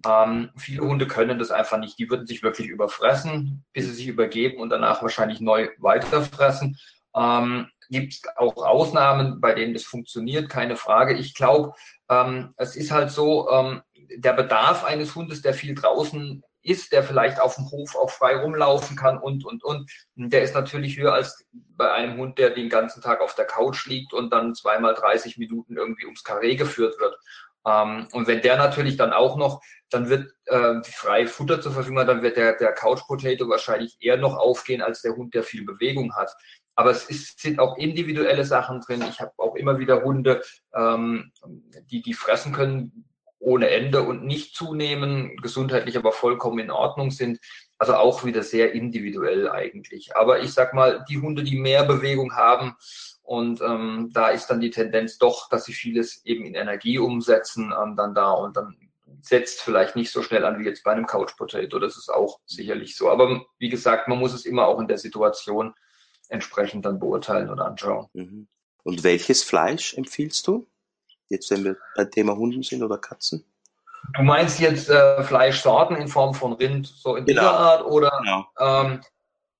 Ähm, 0.06 0.50
viele 0.58 0.82
Hunde 0.82 1.06
können 1.06 1.38
das 1.38 1.50
einfach 1.50 1.78
nicht. 1.78 1.98
Die 1.98 2.10
würden 2.10 2.26
sich 2.26 2.42
wirklich 2.42 2.68
überfressen, 2.68 3.64
bis 3.72 3.86
sie 3.86 3.94
sich 3.94 4.08
übergeben 4.08 4.60
und 4.60 4.68
danach 4.68 5.00
wahrscheinlich 5.00 5.40
neu 5.40 5.70
weiterfressen. 5.78 6.78
Ähm, 7.16 7.68
Gibt 7.88 8.12
es 8.12 8.22
auch 8.36 8.56
Ausnahmen, 8.58 9.40
bei 9.40 9.54
denen 9.54 9.72
das 9.72 9.84
funktioniert, 9.84 10.50
keine 10.50 10.76
Frage. 10.76 11.14
Ich 11.14 11.34
glaube, 11.34 11.72
ähm, 12.10 12.52
es 12.56 12.76
ist 12.76 12.90
halt 12.90 13.10
so, 13.10 13.50
ähm, 13.50 13.80
der 13.94 14.34
Bedarf 14.34 14.84
eines 14.84 15.14
Hundes, 15.14 15.40
der 15.40 15.54
viel 15.54 15.74
draußen 15.74 16.42
ist, 16.62 16.92
der 16.92 17.02
vielleicht 17.02 17.40
auf 17.40 17.56
dem 17.56 17.70
Hof 17.70 17.96
auch 17.96 18.10
frei 18.10 18.36
rumlaufen 18.36 18.96
kann 18.96 19.18
und, 19.18 19.44
und, 19.44 19.64
und, 19.64 19.90
der 20.14 20.42
ist 20.42 20.54
natürlich 20.54 20.96
höher 20.96 21.12
als 21.12 21.44
bei 21.52 21.90
einem 21.92 22.18
Hund, 22.18 22.38
der 22.38 22.50
den 22.50 22.68
ganzen 22.68 23.02
Tag 23.02 23.20
auf 23.20 23.34
der 23.34 23.46
Couch 23.46 23.86
liegt 23.86 24.12
und 24.12 24.32
dann 24.32 24.54
zweimal 24.54 24.94
30 24.94 25.38
Minuten 25.38 25.76
irgendwie 25.76 26.04
ums 26.04 26.24
Karree 26.24 26.56
geführt 26.56 26.98
wird. 27.00 27.16
Ähm, 27.66 28.08
und 28.12 28.26
wenn 28.26 28.42
der 28.42 28.56
natürlich 28.56 28.96
dann 28.96 29.12
auch 29.12 29.36
noch, 29.36 29.60
dann 29.90 30.08
wird 30.08 30.32
äh, 30.46 30.82
frei 30.84 31.26
Futter 31.26 31.60
zur 31.60 31.72
Verfügung 31.72 31.98
hat, 32.00 32.08
dann 32.08 32.22
wird 32.22 32.36
der, 32.36 32.56
der 32.56 32.72
Couch 32.72 33.00
Potato 33.06 33.48
wahrscheinlich 33.48 33.96
eher 34.00 34.16
noch 34.16 34.36
aufgehen 34.36 34.82
als 34.82 35.02
der 35.02 35.16
Hund, 35.16 35.34
der 35.34 35.42
viel 35.42 35.64
Bewegung 35.64 36.14
hat. 36.14 36.34
Aber 36.74 36.90
es 36.90 37.04
ist, 37.04 37.40
sind 37.40 37.58
auch 37.58 37.76
individuelle 37.76 38.44
Sachen 38.44 38.80
drin. 38.80 39.04
Ich 39.08 39.20
habe 39.20 39.32
auch 39.36 39.56
immer 39.56 39.78
wieder 39.78 40.02
Hunde, 40.02 40.42
ähm, 40.74 41.30
die, 41.90 42.00
die 42.02 42.14
fressen 42.14 42.52
können 42.52 43.04
ohne 43.42 43.70
Ende 43.70 44.02
und 44.02 44.24
nicht 44.24 44.54
zunehmen, 44.54 45.36
gesundheitlich 45.36 45.96
aber 45.96 46.12
vollkommen 46.12 46.60
in 46.60 46.70
Ordnung 46.70 47.10
sind. 47.10 47.40
Also 47.76 47.94
auch 47.94 48.24
wieder 48.24 48.42
sehr 48.42 48.72
individuell 48.72 49.50
eigentlich. 49.50 50.16
Aber 50.16 50.40
ich 50.40 50.52
sag 50.52 50.72
mal, 50.72 51.04
die 51.08 51.20
Hunde, 51.20 51.42
die 51.42 51.58
mehr 51.58 51.84
Bewegung 51.84 52.36
haben, 52.36 52.76
und 53.22 53.60
ähm, 53.60 54.10
da 54.12 54.28
ist 54.28 54.48
dann 54.48 54.60
die 54.60 54.70
Tendenz 54.70 55.18
doch, 55.18 55.48
dass 55.48 55.64
sie 55.64 55.72
vieles 55.72 56.24
eben 56.24 56.44
in 56.44 56.54
Energie 56.54 56.98
umsetzen, 56.98 57.72
ähm, 57.72 57.96
dann 57.96 58.14
da 58.14 58.32
und 58.32 58.56
dann 58.56 58.76
setzt 59.20 59.62
vielleicht 59.62 59.94
nicht 59.94 60.10
so 60.10 60.22
schnell 60.22 60.44
an 60.44 60.58
wie 60.58 60.64
jetzt 60.64 60.82
bei 60.82 60.92
einem 60.92 61.06
Couch 61.06 61.36
Potato. 61.36 61.78
Das 61.78 61.96
ist 61.96 62.08
auch 62.08 62.40
sicherlich 62.46 62.96
so. 62.96 63.10
Aber 63.10 63.44
wie 63.58 63.68
gesagt, 63.68 64.08
man 64.08 64.18
muss 64.18 64.32
es 64.32 64.44
immer 64.44 64.66
auch 64.66 64.80
in 64.80 64.88
der 64.88 64.98
Situation 64.98 65.74
entsprechend 66.28 66.84
dann 66.84 66.98
beurteilen 66.98 67.50
oder 67.50 67.66
anschauen. 67.66 68.08
Mhm. 68.12 68.48
Und 68.82 69.04
welches 69.04 69.44
Fleisch 69.44 69.94
empfiehlst 69.94 70.46
du? 70.46 70.66
Jetzt, 71.32 71.50
wenn 71.50 71.64
wir 71.64 71.78
beim 71.96 72.10
Thema 72.10 72.36
Hunden 72.36 72.62
sind 72.62 72.82
oder 72.82 72.98
Katzen? 72.98 73.42
Du 74.14 74.22
meinst 74.22 74.60
jetzt 74.60 74.90
äh, 74.90 75.22
Fleischsorten 75.24 75.96
in 75.96 76.06
Form 76.06 76.34
von 76.34 76.52
Rind, 76.52 76.86
so 76.86 77.16
in 77.16 77.24
genau. 77.24 77.40
dieser 77.40 77.54
Art, 77.54 77.84
oder? 77.86 78.12
Genau. 78.22 78.46
Ähm, 78.60 79.00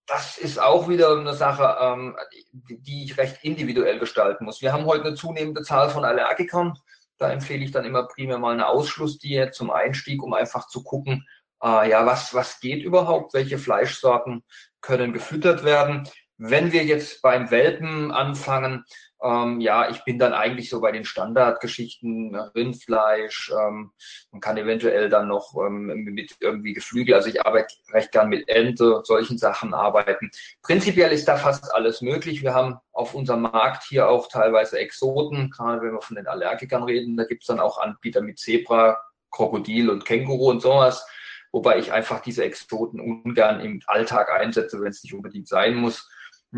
das 0.06 0.37
ist 0.37 0.61
auch 0.61 0.87
wieder 0.87 1.16
eine 1.16 1.32
Sache, 1.32 1.78
ähm, 1.80 2.14
die, 2.52 3.04
ich 3.04 3.16
recht 3.16 3.38
individuell 3.42 3.98
gestalten 3.98 4.44
muss. 4.44 4.61
Wir 4.61 4.74
haben 4.74 4.85
heute 4.85 5.06
eine 5.06 5.14
zunehmende 5.14 5.62
Zahl 5.62 5.88
von 5.88 6.04
Allergikern. 6.04 6.74
Da 7.16 7.30
empfehle 7.30 7.64
ich 7.64 7.70
dann 7.70 7.87
immer 7.87 8.06
primär 8.06 8.38
mal 8.38 8.52
eine 8.52 8.66
Ausschlussdiät 8.66 9.54
zum 9.54 9.70
Einstieg, 9.70 10.22
um 10.22 10.35
einfach 10.35 10.66
zu 10.66 10.82
gucken, 10.82 11.26
äh, 11.62 11.88
ja, 11.88 12.04
was, 12.04 12.35
was 12.35 12.61
geht 12.61 12.85
überhaupt, 12.85 13.32
welche 13.32 13.56
Fleischsorten 13.56 14.44
können 14.82 15.14
gefüttert 15.14 15.64
werden. 15.64 16.06
Wenn 16.37 16.72
wir 16.72 16.85
jetzt 16.85 17.22
beim 17.22 17.50
Welpen 17.50 18.12
anfangen, 18.12 18.85
ähm, 19.22 19.61
ja, 19.61 19.88
ich 19.90 20.04
bin 20.04 20.18
dann 20.18 20.32
eigentlich 20.32 20.68
so 20.68 20.80
bei 20.80 20.92
den 20.92 21.04
Standardgeschichten, 21.04 22.35
Rindfleisch, 22.35 23.52
ähm, 23.52 23.92
man 24.30 24.40
kann 24.40 24.56
eventuell 24.56 25.08
dann 25.08 25.28
noch 25.28 25.54
ähm, 25.56 25.87
mit 25.87 26.37
irgendwie 26.40 26.72
Geflügel, 26.72 27.14
also 27.14 27.28
ich 27.28 27.44
arbeite 27.44 27.74
recht 27.92 28.12
gern 28.12 28.28
mit 28.28 28.48
Ente, 28.48 29.02
solchen 29.04 29.38
Sachen 29.38 29.74
arbeiten. 29.74 30.30
Prinzipiell 30.62 31.12
ist 31.12 31.28
da 31.28 31.37
fast 31.37 31.74
alles 31.74 32.02
möglich. 32.02 32.42
Wir 32.42 32.54
haben 32.54 32.78
auf 32.92 33.14
unserem 33.14 33.42
Markt 33.42 33.85
hier 33.85 34.08
auch 34.08 34.28
teilweise 34.28 34.78
Exoten, 34.78 35.50
gerade 35.50 35.82
wenn 35.82 35.92
wir 35.92 36.02
von 36.02 36.16
den 36.16 36.26
Allergikern 36.26 36.82
reden, 36.82 37.16
da 37.16 37.24
gibt's 37.24 37.46
dann 37.46 37.61
auch 37.61 37.78
Anbieter 37.78 38.20
mit 38.20 38.38
Zebra, 38.38 38.98
Krokodil 39.30 39.88
und 39.90 40.04
Känguru 40.04 40.50
und 40.50 40.61
sowas 40.61 41.06
wobei 41.52 41.78
ich 41.78 41.92
einfach 41.92 42.20
diese 42.20 42.44
Exoten 42.44 42.98
ungern 42.98 43.61
im 43.61 43.82
Alltag 43.87 44.30
einsetze, 44.30 44.80
wenn 44.80 44.88
es 44.88 45.02
nicht 45.02 45.14
unbedingt 45.14 45.46
sein 45.46 45.74
muss. 45.74 46.08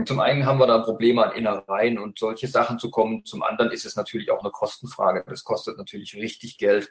Zum 0.07 0.18
einen 0.18 0.44
haben 0.44 0.59
wir 0.59 0.66
da 0.66 0.78
Probleme 0.78 1.24
an 1.24 1.37
Innereien 1.37 1.98
und 1.98 2.18
solche 2.18 2.48
Sachen 2.48 2.78
zu 2.80 2.90
kommen. 2.90 3.24
Zum 3.24 3.42
anderen 3.44 3.70
ist 3.70 3.87
es 3.87 3.94
natürlich 3.94 4.30
auch 4.30 4.40
eine 4.40 4.50
Kostenfrage. 4.50 5.24
Das 5.26 5.44
kostet 5.44 5.78
natürlich 5.78 6.16
richtig 6.16 6.59
Geld. 6.59 6.90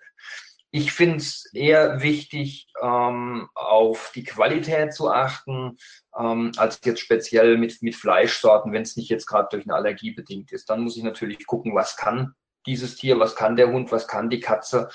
Ich 0.71 0.91
finde 0.93 1.17
es 1.17 1.45
eher 1.53 2.01
wichtig, 2.01 2.67
ähm, 2.81 3.49
auf 3.53 4.11
die 4.15 4.23
Qualität 4.23 4.93
zu 4.93 5.11
achten, 5.11 5.77
ähm, 6.17 6.51
als 6.57 6.79
jetzt 6.83 7.01
speziell 7.01 7.57
mit, 7.57 7.81
mit 7.81 7.95
Fleischsorten, 7.95 8.71
wenn 8.71 8.81
es 8.81 8.95
nicht 8.95 9.09
jetzt 9.09 9.27
gerade 9.27 9.49
durch 9.51 9.65
eine 9.65 9.75
Allergie 9.75 10.11
bedingt 10.11 10.51
ist. 10.51 10.69
Dann 10.69 10.81
muss 10.81 10.97
ich 10.97 11.03
natürlich 11.03 11.45
gucken, 11.45 11.75
was 11.75 11.97
kann 11.97 12.33
dieses 12.65 12.95
Tier, 12.95 13.19
was 13.19 13.35
kann 13.35 13.55
der 13.55 13.71
Hund, 13.71 13.91
was 13.91 14.07
kann 14.07 14.29
die 14.29 14.39
Katze. 14.39 14.89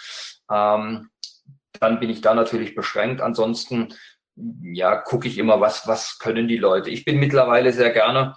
Ähm, 0.50 1.10
dann 1.78 2.00
bin 2.00 2.10
ich 2.10 2.22
da 2.22 2.34
natürlich 2.34 2.74
beschränkt. 2.74 3.20
Ansonsten, 3.20 3.94
ja, 4.62 4.96
gucke 4.96 5.28
ich 5.28 5.38
immer, 5.38 5.60
was, 5.60 5.86
was 5.86 6.18
können 6.18 6.48
die 6.48 6.56
Leute. 6.56 6.90
Ich 6.90 7.04
bin 7.04 7.18
mittlerweile 7.18 7.72
sehr 7.72 7.90
gerne 7.90 8.34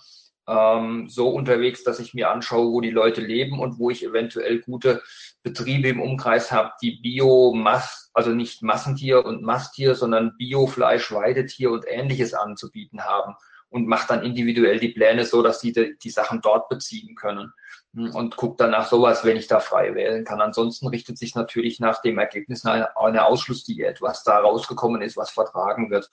ähm, 0.47 1.07
so 1.09 1.29
unterwegs, 1.29 1.83
dass 1.83 1.99
ich 1.99 2.13
mir 2.13 2.31
anschaue, 2.31 2.71
wo 2.71 2.81
die 2.81 2.89
Leute 2.89 3.21
leben 3.21 3.59
und 3.59 3.79
wo 3.79 3.89
ich 3.89 4.03
eventuell 4.03 4.59
gute 4.59 5.01
Betriebe 5.43 5.89
im 5.89 6.01
Umkreis 6.01 6.51
habe, 6.51 6.71
die 6.81 6.99
Biomass, 7.01 8.09
also 8.13 8.31
nicht 8.31 8.63
Massentier 8.63 9.25
und 9.25 9.43
Masttier, 9.43 9.95
sondern 9.95 10.35
Biofleisch, 10.37 11.11
Weidetier 11.11 11.71
und 11.71 11.85
ähnliches 11.87 12.33
anzubieten 12.33 13.01
haben 13.01 13.35
und 13.69 13.87
mache 13.87 14.07
dann 14.07 14.23
individuell 14.23 14.79
die 14.79 14.89
Pläne 14.89 15.25
so, 15.25 15.41
dass 15.41 15.59
die 15.59 15.95
die 15.97 16.09
Sachen 16.09 16.41
dort 16.41 16.69
beziehen 16.69 17.15
können 17.15 17.53
und 17.93 18.37
gucke 18.37 18.55
dann 18.57 18.71
nach 18.71 18.87
sowas, 18.87 19.25
wenn 19.25 19.35
ich 19.35 19.47
da 19.47 19.59
frei 19.59 19.93
wählen 19.95 20.23
kann. 20.23 20.39
Ansonsten 20.39 20.87
richtet 20.87 21.17
sich 21.17 21.35
natürlich 21.35 21.79
nach 21.79 22.01
dem 22.01 22.19
Ergebnis 22.19 22.65
eine, 22.65 22.95
eine 22.97 23.25
Ausschlussdiät, 23.25 24.01
was 24.01 24.23
da 24.23 24.39
rausgekommen 24.39 25.01
ist, 25.01 25.17
was 25.17 25.31
vertragen 25.31 25.89
wird 25.89 26.09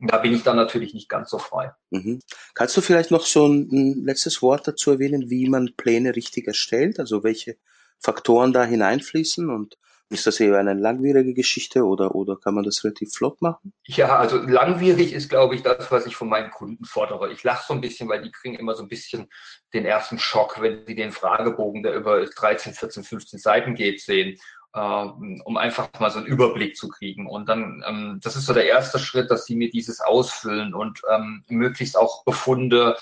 da 0.00 0.18
bin 0.18 0.32
ich 0.32 0.42
dann 0.42 0.56
natürlich 0.56 0.94
nicht 0.94 1.08
ganz 1.08 1.30
so 1.30 1.38
frei. 1.38 1.72
Mhm. 1.90 2.20
Kannst 2.54 2.76
du 2.76 2.80
vielleicht 2.80 3.10
noch 3.10 3.26
so 3.26 3.46
ein, 3.46 3.68
ein, 3.70 4.04
letztes 4.04 4.40
Wort 4.40 4.66
dazu 4.66 4.92
erwähnen, 4.92 5.28
wie 5.28 5.48
man 5.48 5.74
Pläne 5.76 6.16
richtig 6.16 6.46
erstellt? 6.46 6.98
Also 6.98 7.22
welche 7.22 7.56
Faktoren 7.98 8.52
da 8.52 8.64
hineinfließen 8.64 9.50
und 9.50 9.76
ist 10.10 10.26
das 10.26 10.40
eher 10.40 10.58
eine 10.58 10.74
langwierige 10.74 11.34
Geschichte 11.34 11.84
oder, 11.84 12.14
oder 12.14 12.36
kann 12.36 12.54
man 12.54 12.64
das 12.64 12.84
relativ 12.84 13.12
flott 13.12 13.40
machen? 13.40 13.72
Ja, 13.86 14.18
also 14.18 14.38
langwierig 14.38 15.12
ist, 15.12 15.30
glaube 15.30 15.54
ich, 15.54 15.62
das, 15.62 15.90
was 15.90 16.04
ich 16.06 16.16
von 16.16 16.28
meinen 16.28 16.50
Kunden 16.50 16.84
fordere. 16.84 17.32
Ich 17.32 17.42
lache 17.44 17.64
so 17.66 17.74
ein 17.74 17.80
bisschen, 17.80 18.08
weil 18.08 18.22
die 18.22 18.32
kriegen 18.32 18.56
immer 18.56 18.74
so 18.74 18.82
ein 18.82 18.88
bisschen 18.88 19.28
den 19.72 19.84
ersten 19.84 20.18
Schock, 20.18 20.60
wenn 20.60 20.84
sie 20.84 20.96
den 20.96 21.12
Fragebogen, 21.12 21.82
der 21.82 21.94
über 21.94 22.24
13, 22.24 22.74
14, 22.74 23.04
15 23.04 23.38
Seiten 23.38 23.74
geht, 23.74 24.00
sehen 24.00 24.36
ähm, 24.74 25.42
um 25.44 25.56
einfach 25.56 25.88
mal 25.98 26.10
so 26.10 26.18
einen 26.18 26.28
Überblick 26.28 26.76
zu 26.76 26.88
kriegen. 26.88 27.26
Und 27.26 27.48
dann, 27.48 27.82
ähm, 27.86 28.20
das 28.22 28.36
ist 28.36 28.46
so 28.46 28.54
der 28.54 28.66
erste 28.66 28.98
Schritt, 28.98 29.30
dass 29.30 29.44
sie 29.44 29.56
mir 29.56 29.70
dieses 29.70 30.00
ausfüllen 30.00 30.74
und 30.74 31.02
ähm, 31.12 31.44
möglichst 31.48 31.98
auch 31.98 32.24
Befunde 32.24 32.96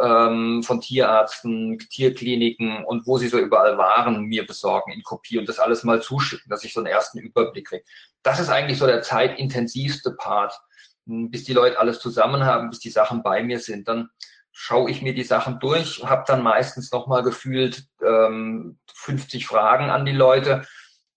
ähm, 0.00 0.62
von 0.62 0.80
Tierärzten, 0.80 1.78
Tierkliniken 1.78 2.84
und 2.84 3.06
wo 3.06 3.18
sie 3.18 3.28
so 3.28 3.38
überall 3.38 3.78
waren, 3.78 4.24
mir 4.24 4.46
besorgen 4.46 4.92
in 4.92 5.02
Kopie 5.02 5.38
und 5.38 5.48
das 5.48 5.58
alles 5.58 5.84
mal 5.84 6.02
zuschicken, 6.02 6.50
dass 6.50 6.64
ich 6.64 6.72
so 6.72 6.80
einen 6.80 6.86
ersten 6.86 7.18
Überblick 7.18 7.68
kriege. 7.68 7.84
Das 8.22 8.40
ist 8.40 8.48
eigentlich 8.48 8.78
so 8.78 8.86
der 8.86 9.02
zeitintensivste 9.02 10.12
Part, 10.12 10.58
hm, 11.06 11.30
bis 11.30 11.44
die 11.44 11.52
Leute 11.52 11.78
alles 11.78 12.00
zusammen 12.00 12.44
haben, 12.44 12.70
bis 12.70 12.80
die 12.80 12.90
Sachen 12.90 13.22
bei 13.22 13.42
mir 13.42 13.60
sind. 13.60 13.88
Dann 13.88 14.08
schaue 14.50 14.90
ich 14.90 15.02
mir 15.02 15.14
die 15.14 15.24
Sachen 15.24 15.58
durch, 15.60 16.04
habe 16.04 16.24
dann 16.26 16.42
meistens 16.42 16.92
nochmal 16.92 17.22
gefühlt 17.22 17.84
ähm, 18.04 18.78
50 18.94 19.46
Fragen 19.46 19.90
an 19.90 20.04
die 20.04 20.12
Leute 20.12 20.66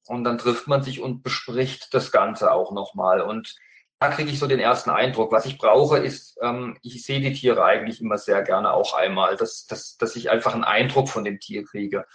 und 0.08 0.24
dann 0.24 0.38
trifft 0.38 0.68
man 0.68 0.84
sich 0.84 1.02
und 1.02 1.24
bespricht 1.24 1.94
das 1.94 2.12
Ganze 2.12 2.52
auch 2.52 2.72
nochmal. 2.72 3.22
Und 3.22 3.56
da 4.00 4.10
kriege 4.10 4.30
ich 4.30 4.40
so 4.40 4.48
den 4.48 4.60
ersten 4.60 4.90
Eindruck. 4.90 5.32
Was 5.32 5.46
ich 5.46 5.58
brauche, 5.58 5.98
ist, 5.98 6.38
ähm, 6.42 6.78
ich 6.84 7.04
sehe 7.04 7.20
die 7.20 7.34
Tiere 7.34 7.64
eigentlich 7.64 8.02
immer 8.02 8.18
sehr 8.18 8.44
gerne 8.44 8.72
auch 8.72 8.94
einmal, 8.94 9.38
dass, 9.38 9.66
dass, 9.66 9.98
dass 9.98 10.16
ich 10.16 10.30
einfach 10.30 10.54
einen 10.54 10.64
Eindruck 10.64 11.10
von 11.10 11.24
dem 11.24 11.40
Tier 11.40 11.66
kriege. 11.66 12.06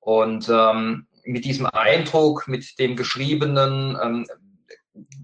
Und 0.00 0.48
ähm, 0.48 1.06
mit 1.24 1.44
diesem 1.44 1.66
Eindruck, 1.66 2.48
mit 2.48 2.78
dem 2.78 2.96
Geschriebenen, 2.96 3.96
ähm, 4.02 4.26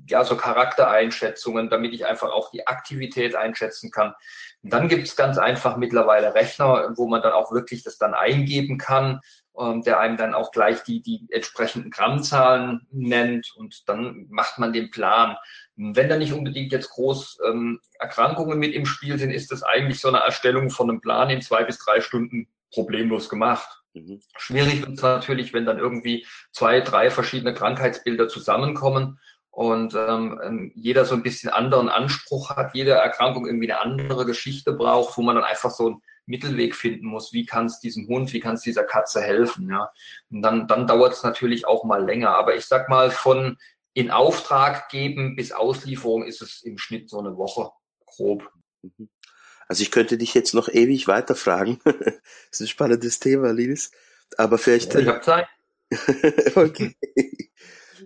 ja, 0.09 0.25
so 0.25 0.37
Charaktereinschätzungen, 0.37 1.71
damit 1.71 1.93
ich 1.93 2.07
einfach 2.07 2.31
auch 2.31 2.51
die 2.51 2.67
Aktivität 2.67 3.35
einschätzen 3.35 3.91
kann. 3.91 4.15
Und 4.63 4.73
dann 4.73 4.89
gibt 4.89 5.09
es 5.09 5.17
ganz 5.17 5.39
einfach 5.39 5.77
mittlerweile 5.77 6.35
Rechner, 6.35 6.93
wo 6.95 7.09
man 7.09 7.23
dann 7.23 7.33
auch 7.33 7.51
wirklich 7.51 7.83
das 7.83 7.99
dann 7.99 8.15
eingeben 8.15 8.79
kann 8.79 9.21
der 9.85 10.01
einem 10.01 10.17
dann 10.17 10.35
auch 10.35 10.51
gleich 10.53 10.83
die, 10.83 11.01
die 11.01 11.27
entsprechenden 11.31 11.91
Grammzahlen 11.91 12.87
nennt 12.91 13.53
und 13.57 13.89
dann 13.89 14.27
macht 14.29 14.59
man 14.59 14.73
den 14.73 14.91
Plan. 14.91 15.37
Wenn 15.77 16.09
da 16.09 16.17
nicht 16.17 16.33
unbedingt 16.33 16.73
jetzt 16.73 16.91
groß 16.91 17.39
ähm, 17.49 17.81
Erkrankungen 17.99 18.59
mit 18.59 18.75
im 18.75 18.87
Spiel 18.87 19.19
sind, 19.19 19.31
ist 19.31 19.51
das 19.53 19.63
eigentlich 19.63 20.01
so 20.01 20.09
eine 20.09 20.19
Erstellung 20.19 20.71
von 20.71 20.91
einem 20.91 21.01
Plan 21.01 21.31
in 21.31 21.41
zwei 21.41 21.65
bis 21.65 21.79
drei 21.79 22.01
Stunden 22.01 22.49
problemlos 22.73 23.29
gemacht. 23.29 23.83
Mhm. 23.95 24.21
Schwierig 24.37 24.83
wird 24.83 24.99
es 24.99 25.03
natürlich, 25.03 25.53
wenn 25.55 25.65
dann 25.65 25.79
irgendwie 25.79 26.27
zwei, 26.53 26.81
drei 26.81 27.11
verschiedene 27.11 27.55
Krankheitsbilder 27.55 28.29
zusammenkommen 28.29 29.19
und 29.51 29.95
ähm, 29.95 30.39
ähm, 30.45 30.73
jeder 30.75 31.07
so 31.07 31.15
ein 31.15 31.23
bisschen 31.23 31.49
anderen 31.49 31.89
Anspruch 31.89 32.51
hat, 32.51 32.75
jede 32.75 32.91
Erkrankung 32.91 33.47
irgendwie 33.47 33.73
eine 33.73 33.81
andere 33.81 34.27
Geschichte 34.27 34.75
braucht, 34.75 35.17
wo 35.17 35.23
man 35.23 35.37
dann 35.37 35.45
einfach 35.45 35.71
so 35.71 35.91
ein 35.91 36.03
Mittelweg 36.27 36.75
finden 36.75 37.07
muss, 37.07 37.33
wie 37.33 37.47
kann 37.47 37.67
es 37.67 37.81
diesem 37.81 38.09
Hund, 38.09 38.33
wie 38.33 38.41
kann 38.41 38.57
es 38.57 38.63
dieser 38.63 38.85
Katze 38.85 39.21
helfen. 39.21 39.71
Ja? 39.71 39.91
Und 40.31 40.43
dann, 40.43 40.69
dann 40.69 40.87
dauert 40.87 41.15
es 41.15 41.23
natürlich 41.23 41.67
auch 41.67 41.85
mal 41.85 42.05
länger. 42.05 42.31
Aber 42.31 42.57
ich 42.57 42.67
sag 42.67 42.89
mal, 42.89 43.11
von 43.11 43.57
in 43.95 44.11
Auftrag 44.11 44.91
geben 44.91 45.37
bis 45.37 45.53
Auslieferung 45.53 46.25
ist 46.25 46.43
es 46.43 46.63
im 46.63 46.77
Schnitt 46.77 47.09
so 47.09 47.19
eine 47.19 47.37
Woche 47.37 47.71
grob. 48.05 48.51
Mhm. 48.83 49.09
Also 49.69 49.83
ich 49.83 49.91
könnte 49.91 50.19
dich 50.19 50.35
jetzt 50.35 50.55
noch 50.55 50.69
ewig 50.69 51.09
weiterfragen. 51.09 51.81
das 51.85 52.21
ist 52.51 52.61
ein 52.61 52.67
spannendes 52.69 53.19
Thema, 53.19 53.53
Lilis. 53.53 53.91
Aber 54.37 54.59
vielleicht. 54.59 54.95
Ja, 54.95 55.01
ich 55.01 55.09
habe 55.09 55.21
Zeit. 55.21 55.47
okay. 56.57 56.97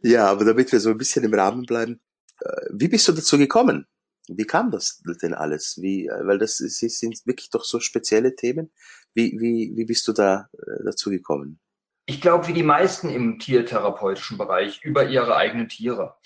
Ja, 0.02 0.26
aber 0.26 0.44
damit 0.44 0.70
wir 0.72 0.80
so 0.80 0.90
ein 0.90 0.98
bisschen 0.98 1.24
im 1.24 1.34
Rahmen 1.34 1.64
bleiben, 1.64 2.00
äh, 2.40 2.66
wie 2.70 2.88
bist 2.88 3.08
du 3.08 3.12
dazu 3.12 3.38
gekommen? 3.38 3.86
Wie 4.36 4.46
kam 4.46 4.70
das 4.70 5.02
denn 5.22 5.34
alles? 5.34 5.78
Wie, 5.80 6.06
äh, 6.06 6.26
weil 6.26 6.38
das 6.38 6.60
ist, 6.60 6.78
sind 6.78 7.26
wirklich 7.26 7.50
doch 7.50 7.64
so 7.64 7.80
spezielle 7.80 8.34
Themen. 8.34 8.70
Wie, 9.14 9.38
wie, 9.40 9.72
wie 9.76 9.84
bist 9.84 10.06
du 10.08 10.12
da 10.12 10.48
äh, 10.52 10.84
dazu 10.84 11.10
gekommen? 11.10 11.58
Ich 12.06 12.20
glaube, 12.20 12.48
wie 12.48 12.52
die 12.52 12.62
meisten 12.62 13.08
im 13.10 13.38
tiertherapeutischen 13.38 14.38
Bereich, 14.38 14.82
über 14.82 15.06
ihre 15.06 15.36
eigenen 15.36 15.68
Tiere. 15.68 16.16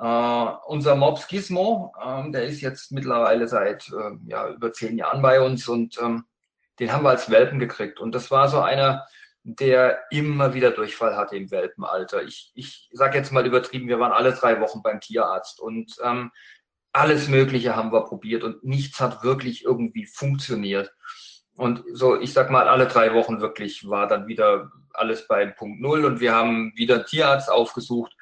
Uh, 0.00 0.56
unser 0.66 0.96
Mops 0.96 1.28
Gizmo, 1.28 1.94
ähm, 2.04 2.32
der 2.32 2.46
ist 2.46 2.60
jetzt 2.60 2.90
mittlerweile 2.90 3.46
seit 3.46 3.88
äh, 3.90 4.16
ja, 4.26 4.48
über 4.48 4.72
zehn 4.72 4.98
Jahren 4.98 5.22
bei 5.22 5.40
uns 5.40 5.68
und 5.68 5.96
ähm, 6.02 6.24
den 6.80 6.92
haben 6.92 7.04
wir 7.04 7.10
als 7.10 7.30
Welpen 7.30 7.60
gekriegt. 7.60 8.00
Und 8.00 8.12
das 8.12 8.30
war 8.30 8.48
so 8.48 8.60
einer, 8.60 9.06
der 9.44 10.00
immer 10.10 10.54
wieder 10.54 10.70
Durchfall 10.70 11.16
hatte 11.16 11.36
im 11.36 11.50
Welpenalter. 11.50 12.22
Ich, 12.22 12.50
ich 12.54 12.88
sage 12.92 13.18
jetzt 13.18 13.32
mal 13.32 13.46
übertrieben, 13.46 13.88
wir 13.88 14.00
waren 14.00 14.12
alle 14.12 14.32
drei 14.32 14.60
Wochen 14.60 14.82
beim 14.82 15.00
Tierarzt 15.00 15.60
und 15.60 15.96
ähm, 16.02 16.32
alles 16.92 17.28
Mögliche 17.28 17.74
haben 17.74 17.92
wir 17.92 18.04
probiert 18.04 18.44
und 18.44 18.64
nichts 18.64 19.00
hat 19.00 19.22
wirklich 19.22 19.64
irgendwie 19.64 20.06
funktioniert. 20.06 20.92
Und 21.54 21.82
so, 21.92 22.20
ich 22.20 22.32
sag 22.32 22.50
mal, 22.50 22.68
alle 22.68 22.86
drei 22.86 23.14
Wochen 23.14 23.40
wirklich 23.40 23.88
war 23.88 24.06
dann 24.06 24.26
wieder 24.26 24.70
alles 24.92 25.26
bei 25.26 25.46
Punkt 25.46 25.80
Null 25.80 26.04
und 26.04 26.20
wir 26.20 26.34
haben 26.34 26.72
wieder 26.76 27.04
Tierarzt 27.04 27.50
aufgesucht. 27.50 28.14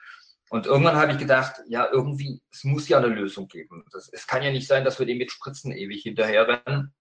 Und 0.50 0.66
irgendwann 0.66 0.96
habe 0.96 1.12
ich 1.12 1.18
gedacht, 1.18 1.62
ja, 1.68 1.88
irgendwie, 1.90 2.42
es 2.50 2.64
muss 2.64 2.88
ja 2.88 2.98
eine 2.98 3.06
Lösung 3.06 3.46
geben. 3.46 3.84
Das, 3.92 4.08
es 4.12 4.26
kann 4.26 4.42
ja 4.42 4.50
nicht 4.50 4.66
sein, 4.66 4.84
dass 4.84 4.98
wir 4.98 5.06
dem 5.06 5.18
mit 5.18 5.30
Spritzen 5.30 5.72
ewig 5.72 6.02
hinterherrennen. 6.02 6.92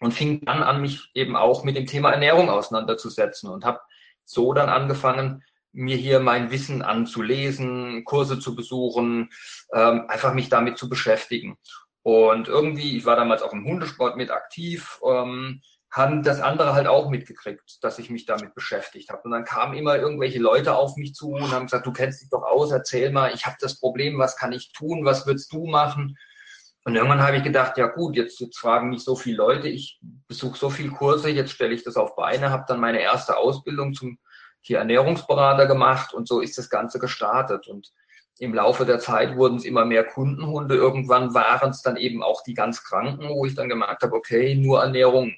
Und 0.00 0.14
fing 0.14 0.44
dann 0.44 0.62
an, 0.62 0.80
mich 0.80 1.10
eben 1.14 1.34
auch 1.34 1.64
mit 1.64 1.76
dem 1.76 1.86
Thema 1.86 2.12
Ernährung 2.12 2.50
auseinanderzusetzen 2.50 3.50
und 3.50 3.64
habe 3.64 3.80
so 4.24 4.52
dann 4.52 4.68
angefangen, 4.68 5.42
mir 5.72 5.96
hier 5.96 6.20
mein 6.20 6.50
Wissen 6.50 6.82
anzulesen, 6.82 8.04
Kurse 8.04 8.38
zu 8.38 8.54
besuchen, 8.54 9.30
ähm, 9.72 10.04
einfach 10.08 10.34
mich 10.34 10.48
damit 10.48 10.78
zu 10.78 10.88
beschäftigen. 10.88 11.58
Und 12.02 12.48
irgendwie, 12.48 12.96
ich 12.96 13.04
war 13.04 13.16
damals 13.16 13.42
auch 13.42 13.52
im 13.52 13.64
Hundesport 13.66 14.16
mit 14.16 14.30
aktiv, 14.30 15.00
ähm, 15.04 15.60
haben 15.90 16.22
das 16.22 16.40
andere 16.40 16.74
halt 16.74 16.86
auch 16.86 17.08
mitgekriegt, 17.08 17.78
dass 17.82 17.98
ich 17.98 18.10
mich 18.10 18.26
damit 18.26 18.54
beschäftigt 18.54 19.10
habe. 19.10 19.22
Und 19.24 19.30
dann 19.30 19.44
kamen 19.44 19.74
immer 19.74 19.96
irgendwelche 19.96 20.38
Leute 20.38 20.74
auf 20.74 20.96
mich 20.96 21.14
zu 21.14 21.30
und 21.30 21.50
haben 21.50 21.66
gesagt, 21.66 21.86
du 21.86 21.92
kennst 21.92 22.20
dich 22.20 22.28
doch 22.28 22.42
aus, 22.42 22.70
erzähl 22.70 23.10
mal, 23.10 23.32
ich 23.34 23.46
habe 23.46 23.56
das 23.60 23.80
Problem, 23.80 24.18
was 24.18 24.36
kann 24.36 24.52
ich 24.52 24.72
tun, 24.72 25.04
was 25.04 25.26
würdest 25.26 25.52
du 25.52 25.66
machen? 25.66 26.16
Und 26.84 26.94
irgendwann 26.94 27.22
habe 27.22 27.36
ich 27.36 27.42
gedacht, 27.42 27.76
ja 27.76 27.86
gut, 27.86 28.16
jetzt, 28.16 28.40
jetzt 28.40 28.58
fragen 28.58 28.90
mich 28.90 29.02
so 29.02 29.16
viele 29.16 29.36
Leute, 29.36 29.68
ich 29.68 30.00
besuche 30.26 30.58
so 30.58 30.70
viele 30.70 30.90
Kurse, 30.90 31.28
jetzt 31.30 31.52
stelle 31.52 31.74
ich 31.74 31.84
das 31.84 31.96
auf 31.96 32.16
Beine, 32.16 32.50
habe 32.50 32.64
dann 32.68 32.80
meine 32.80 33.00
erste 33.00 33.36
Ausbildung 33.36 33.92
zum 33.94 34.18
hier 34.68 34.78
Ernährungsberater 34.78 35.66
gemacht 35.66 36.14
und 36.14 36.28
so 36.28 36.40
ist 36.40 36.56
das 36.56 36.70
Ganze 36.70 36.98
gestartet. 36.98 37.66
Und 37.66 37.92
im 38.38 38.54
Laufe 38.54 38.86
der 38.86 39.00
Zeit 39.00 39.36
wurden 39.36 39.56
es 39.56 39.64
immer 39.64 39.84
mehr 39.84 40.04
Kundenhunde. 40.04 40.76
Irgendwann 40.76 41.34
waren 41.34 41.70
es 41.70 41.82
dann 41.82 41.96
eben 41.96 42.22
auch 42.22 42.42
die 42.44 42.54
ganz 42.54 42.84
Kranken, 42.84 43.28
wo 43.30 43.44
ich 43.46 43.54
dann 43.54 43.68
gemerkt 43.68 44.02
habe, 44.02 44.14
okay, 44.14 44.54
nur 44.54 44.80
Ernährung 44.80 45.34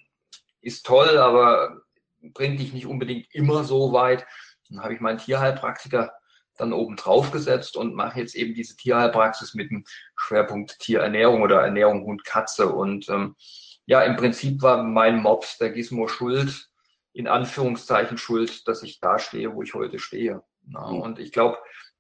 ist 0.61 0.85
toll, 0.85 1.17
aber 1.17 1.81
bringt 2.21 2.61
dich 2.61 2.75
nicht 2.75 2.87
unbedingt 2.87 3.27
immer 3.33 3.65
so 3.65 3.93
weit. 3.93 4.27
Dann 4.69 4.83
habe 4.83 4.95
ich 4.95 5.01
meinen 5.01 5.19
Tierheilpraktiker 5.19 6.13
dann 6.59 6.73
oben 6.75 6.97
drauf 6.97 7.31
gesetzt 7.31 7.77
und 7.77 7.95
mache 7.95 8.21
jetzt 8.21 8.35
eben 8.35 8.55
diese 8.55 8.77
Tierheilpraxis 8.77 9.55
mit 9.55 9.71
dem 9.71 9.85
Schwerpunkt 10.17 10.79
Tierernährung 10.81 11.41
oder 11.41 11.63
Ernährung 11.63 12.05
Hund 12.05 12.25
Katze. 12.25 12.69
Und 12.69 13.09
ähm, 13.09 13.35
ja, 13.87 14.03
im 14.03 14.17
Prinzip 14.17 14.61
war 14.61 14.83
mein 14.83 15.23
Mops, 15.23 15.57
der 15.57 15.71
Gizmo, 15.71 16.07
schuld, 16.07 16.70
in 17.13 17.27
Anführungszeichen 17.27 18.19
schuld, 18.19 18.67
dass 18.69 18.83
ich 18.83 19.01
da 19.01 19.19
stehe, 19.19 19.55
wo 19.55 19.63
ich 19.63 19.75
heute 19.75 19.99
stehe. 19.99 20.43
Ja, 20.67 20.81
und 20.81 21.19
ich 21.19 21.33
glaube, 21.33 21.59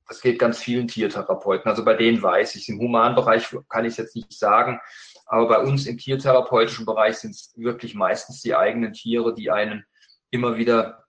das 0.08 0.20
geht 0.20 0.38
ganz 0.38 0.58
vielen 0.58 0.88
Tiertherapeuten. 0.88 1.70
Also 1.70 1.84
bei 1.84 1.94
denen 1.94 2.22
weiß 2.22 2.56
ich, 2.56 2.68
im 2.68 2.80
Humanbereich 2.80 3.56
kann 3.68 3.84
ich 3.84 3.92
es 3.92 3.96
jetzt 3.96 4.16
nicht 4.16 4.32
sagen, 4.32 4.80
aber 5.26 5.48
bei 5.48 5.58
uns 5.60 5.86
im 5.86 5.98
tiertherapeutischen 5.98 6.84
Bereich 6.84 7.18
sind 7.18 7.30
es 7.30 7.52
wirklich 7.56 7.94
meistens 7.94 8.40
die 8.42 8.54
eigenen 8.54 8.92
Tiere, 8.92 9.34
die 9.34 9.50
einen 9.50 9.84
immer 10.30 10.56
wieder 10.56 11.04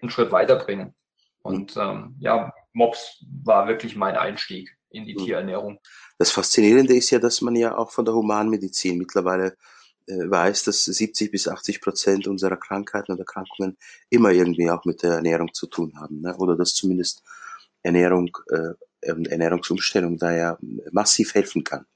einen 0.00 0.10
Schritt 0.10 0.30
weiterbringen. 0.30 0.94
Und 1.42 1.76
ähm, 1.76 2.16
ja, 2.20 2.52
Mops 2.72 3.24
war 3.42 3.68
wirklich 3.68 3.96
mein 3.96 4.16
Einstieg 4.16 4.76
in 4.90 5.04
die. 5.04 5.14
Tierernährung. 5.14 5.80
Das 6.18 6.30
Faszinierende 6.30 6.94
ist 6.94 7.10
ja, 7.10 7.18
dass 7.18 7.40
man 7.40 7.56
ja 7.56 7.76
auch 7.76 7.90
von 7.90 8.04
der 8.04 8.14
Humanmedizin 8.14 8.98
mittlerweile 8.98 9.56
weiß, 10.06 10.64
dass 10.64 10.84
70 10.84 11.30
bis 11.30 11.48
80 11.48 11.80
Prozent 11.80 12.26
unserer 12.26 12.56
Krankheiten 12.56 13.12
und 13.12 13.18
Erkrankungen 13.18 13.76
immer 14.10 14.30
irgendwie 14.30 14.70
auch 14.70 14.84
mit 14.84 15.02
der 15.02 15.14
Ernährung 15.14 15.52
zu 15.52 15.66
tun 15.66 15.94
haben. 15.98 16.20
Ne? 16.20 16.36
Oder 16.36 16.56
dass 16.56 16.74
zumindest 16.74 17.22
Ernährung, 17.82 18.36
äh, 18.50 18.74
Ernährungsumstellung 19.00 20.18
da 20.18 20.32
ja 20.32 20.58
massiv 20.90 21.34
helfen 21.34 21.64
kann. 21.64 21.86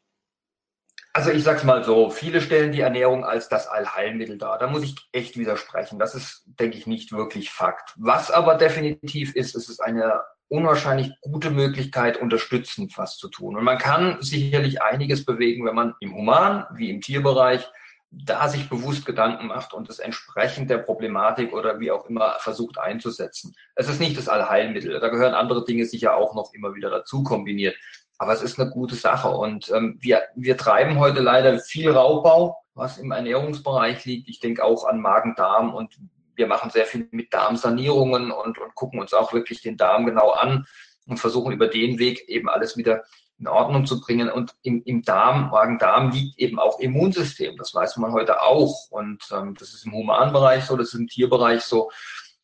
Also 1.12 1.30
ich 1.32 1.42
sag's 1.42 1.64
mal 1.64 1.82
so, 1.82 2.08
viele 2.08 2.40
stellen 2.40 2.70
die 2.70 2.82
Ernährung 2.82 3.24
als 3.24 3.48
das 3.48 3.66
Allheilmittel 3.66 4.38
dar. 4.38 4.58
Da 4.58 4.68
muss 4.68 4.84
ich 4.84 4.94
echt 5.10 5.36
widersprechen. 5.36 5.98
Das 5.98 6.14
ist, 6.14 6.44
denke 6.46 6.78
ich, 6.78 6.86
nicht 6.86 7.10
wirklich 7.10 7.50
Fakt. 7.50 7.94
Was 7.96 8.30
aber 8.30 8.54
definitiv 8.54 9.34
ist, 9.34 9.56
ist 9.56 9.68
es 9.68 9.80
eine 9.80 10.20
unwahrscheinlich 10.46 11.12
gute 11.20 11.50
Möglichkeit, 11.50 12.16
unterstützend 12.16 12.96
was 12.96 13.16
zu 13.16 13.28
tun. 13.28 13.56
Und 13.56 13.64
man 13.64 13.78
kann 13.78 14.18
sicherlich 14.20 14.82
einiges 14.82 15.24
bewegen, 15.24 15.64
wenn 15.64 15.74
man 15.74 15.94
im 16.00 16.14
Human- 16.14 16.66
wie 16.74 16.90
im 16.90 17.00
Tierbereich 17.00 17.68
da 18.10 18.48
sich 18.48 18.68
bewusst 18.68 19.06
Gedanken 19.06 19.46
macht 19.46 19.72
und 19.72 19.88
es 19.88 20.00
entsprechend 20.00 20.68
der 20.68 20.78
Problematik 20.78 21.52
oder 21.52 21.78
wie 21.78 21.92
auch 21.92 22.06
immer 22.06 22.36
versucht 22.40 22.78
einzusetzen. 22.78 23.54
Es 23.76 23.88
ist 23.88 24.00
nicht 24.00 24.18
das 24.18 24.28
Allheilmittel. 24.28 24.98
Da 24.98 25.08
gehören 25.08 25.34
andere 25.34 25.64
Dinge 25.64 25.86
sicher 25.86 26.16
auch 26.16 26.34
noch 26.34 26.52
immer 26.52 26.74
wieder 26.74 26.90
dazu 26.90 27.22
kombiniert. 27.22 27.76
Aber 28.18 28.32
es 28.32 28.42
ist 28.42 28.58
eine 28.58 28.70
gute 28.70 28.96
Sache. 28.96 29.30
Und 29.30 29.70
ähm, 29.70 29.96
wir, 30.00 30.22
wir 30.34 30.56
treiben 30.56 30.98
heute 30.98 31.20
leider 31.20 31.58
viel 31.60 31.90
Raubbau, 31.90 32.56
was 32.74 32.98
im 32.98 33.12
Ernährungsbereich 33.12 34.04
liegt. 34.04 34.28
Ich 34.28 34.40
denke 34.40 34.64
auch 34.64 34.84
an 34.84 35.00
Magen-Darm 35.00 35.72
und 35.72 35.96
wir 36.34 36.48
machen 36.48 36.70
sehr 36.70 36.86
viel 36.86 37.08
mit 37.12 37.32
Darmsanierungen 37.32 38.32
und, 38.32 38.58
und 38.58 38.74
gucken 38.74 39.00
uns 39.00 39.14
auch 39.14 39.32
wirklich 39.32 39.62
den 39.62 39.76
Darm 39.76 40.04
genau 40.04 40.30
an 40.30 40.66
und 41.06 41.18
versuchen 41.18 41.52
über 41.52 41.68
den 41.68 41.98
Weg 41.98 42.28
eben 42.28 42.48
alles 42.48 42.76
wieder 42.76 43.04
in 43.40 43.48
Ordnung 43.48 43.86
zu 43.86 44.00
bringen. 44.00 44.30
Und 44.30 44.54
im, 44.62 44.82
im 44.84 45.02
Darm, 45.02 45.50
Magen-Darm 45.50 46.10
liegt 46.10 46.38
eben 46.38 46.58
auch 46.58 46.78
Immunsystem. 46.78 47.56
Das 47.56 47.74
weiß 47.74 47.96
man 47.96 48.12
heute 48.12 48.42
auch. 48.42 48.90
Und 48.90 49.24
ähm, 49.32 49.54
das 49.58 49.72
ist 49.72 49.86
im 49.86 49.92
Humanbereich 49.92 50.64
so, 50.64 50.76
das 50.76 50.88
ist 50.88 51.00
im 51.00 51.08
Tierbereich 51.08 51.62
so. 51.62 51.90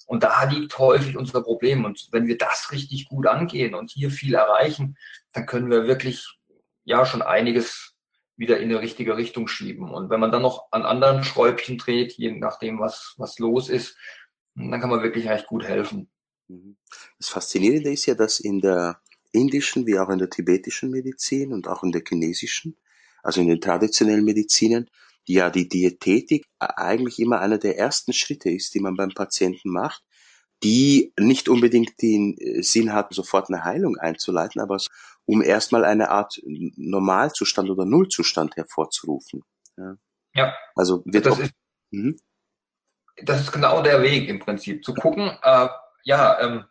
Und 0.07 0.23
da 0.23 0.45
liegt 0.45 0.79
häufig 0.79 1.17
unser 1.17 1.43
Problem. 1.43 1.85
Und 1.85 2.09
wenn 2.13 2.27
wir 2.27 2.39
das 2.39 2.73
richtig 2.73 3.09
gut 3.09 3.27
angehen 3.27 3.75
und 3.75 3.91
hier 3.91 4.11
viel 4.11 4.35
erreichen, 4.35 4.97
dann 5.33 5.47
können 5.47 5.71
wir 5.71 5.87
wirklich 5.87 6.27
ja 6.85 7.05
schon 7.05 7.23
einiges 7.23 7.95
wieder 8.37 8.59
in 8.59 8.69
die 8.69 8.75
richtige 8.75 9.17
Richtung 9.17 9.49
schieben. 9.49 9.93
Und 9.93 10.11
wenn 10.11 10.21
man 10.21 10.31
dann 10.31 10.43
noch 10.43 10.69
an 10.71 10.83
anderen 10.83 11.25
Schräubchen 11.25 11.79
dreht, 11.79 12.13
je 12.15 12.33
nachdem, 12.33 12.79
was, 12.79 13.15
was 13.17 13.39
los 13.39 13.69
ist, 13.69 13.97
dann 14.55 14.81
kann 14.81 14.91
man 14.91 15.03
wirklich 15.03 15.29
recht 15.29 15.47
gut 15.47 15.65
helfen. 15.65 16.11
Mhm. 16.49 16.77
Das 17.19 17.29
Faszinierende 17.29 17.91
ist 17.91 18.07
ja, 18.07 18.15
dass 18.15 18.41
in 18.41 18.61
der 18.61 19.01
indischen 19.37 19.87
wie 19.87 19.99
auch 19.99 20.09
in 20.09 20.19
der 20.19 20.31
tibetischen 20.31 20.91
Medizin 20.91 21.53
und 21.53 21.69
auch 21.69 21.83
in 21.83 21.93
der 21.93 22.03
chinesischen, 22.07 22.77
also 23.23 23.41
in 23.41 23.49
den 23.49 23.61
traditionellen 23.61 24.25
Medizinen, 24.25 24.89
die 25.29 25.35
ja 25.35 25.51
die 25.51 25.69
Diätetik 25.69 26.47
eigentlich 26.59 27.19
immer 27.19 27.41
einer 27.41 27.59
der 27.59 27.79
ersten 27.79 28.13
Schritte 28.13 28.51
ist, 28.51 28.75
die 28.75 28.81
man 28.81 28.97
beim 28.97 29.11
Patienten 29.11 29.71
macht, 29.71 30.03
die 30.63 31.13
nicht 31.19 31.49
unbedingt 31.49 32.01
den 32.01 32.37
äh, 32.39 32.63
Sinn 32.63 32.93
hat, 32.93 33.13
sofort 33.13 33.49
eine 33.49 33.65
Heilung 33.65 33.97
einzuleiten, 33.97 34.61
aber 34.61 34.79
um 35.27 35.43
erstmal 35.43 35.85
eine 35.85 36.11
Art 36.11 36.41
Normalzustand 36.45 37.69
oder 37.69 37.85
Nullzustand 37.85 38.57
hervorzurufen. 38.57 39.43
Ja. 39.77 39.97
ja. 40.35 40.55
Also 40.75 41.03
wird 41.05 41.27
das, 41.27 41.35
auch, 41.35 41.41
ist, 41.41 41.53
mhm. 41.91 42.17
das 43.23 43.43
ist 43.43 43.53
genau 43.53 43.83
der 43.83 44.03
Weg 44.03 44.29
im 44.29 44.39
Prinzip, 44.39 44.85
zu 44.85 44.95
gucken, 44.95 45.37
äh, 45.43 45.69
ja, 46.05 46.41
ähm, 46.41 46.65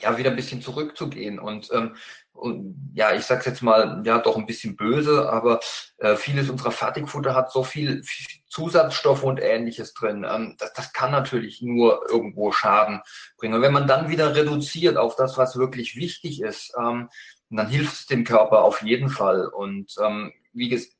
ja, 0.00 0.16
wieder 0.18 0.30
ein 0.30 0.36
bisschen 0.36 0.62
zurückzugehen 0.62 1.38
und, 1.38 1.70
ähm, 1.72 1.96
und 2.32 2.92
ja, 2.94 3.14
ich 3.14 3.24
sag's 3.24 3.46
jetzt 3.46 3.62
mal, 3.62 4.02
ja, 4.04 4.18
doch 4.18 4.36
ein 4.36 4.46
bisschen 4.46 4.76
böse, 4.76 5.30
aber 5.30 5.60
äh, 5.98 6.16
vieles 6.16 6.50
unserer 6.50 6.70
Fertigfutter 6.70 7.34
hat 7.34 7.50
so 7.50 7.64
viel, 7.64 8.02
viel 8.02 8.26
Zusatzstoffe 8.48 9.22
und 9.22 9.40
ähnliches 9.40 9.94
drin. 9.94 10.26
Ähm, 10.28 10.54
das, 10.58 10.72
das 10.74 10.92
kann 10.92 11.10
natürlich 11.10 11.62
nur 11.62 12.02
irgendwo 12.10 12.52
Schaden 12.52 13.00
bringen. 13.38 13.54
Und 13.54 13.62
wenn 13.62 13.72
man 13.72 13.86
dann 13.86 14.10
wieder 14.10 14.34
reduziert 14.34 14.98
auf 14.98 15.16
das, 15.16 15.38
was 15.38 15.56
wirklich 15.56 15.96
wichtig 15.96 16.42
ist, 16.42 16.74
ähm, 16.78 17.08
dann 17.50 17.68
hilft 17.68 17.94
es 17.94 18.06
dem 18.06 18.24
Körper 18.24 18.62
auf 18.62 18.82
jeden 18.82 19.08
Fall. 19.08 19.46
Und 19.46 19.94
ähm, 20.04 20.32
wie 20.52 20.68
gesagt, 20.68 20.92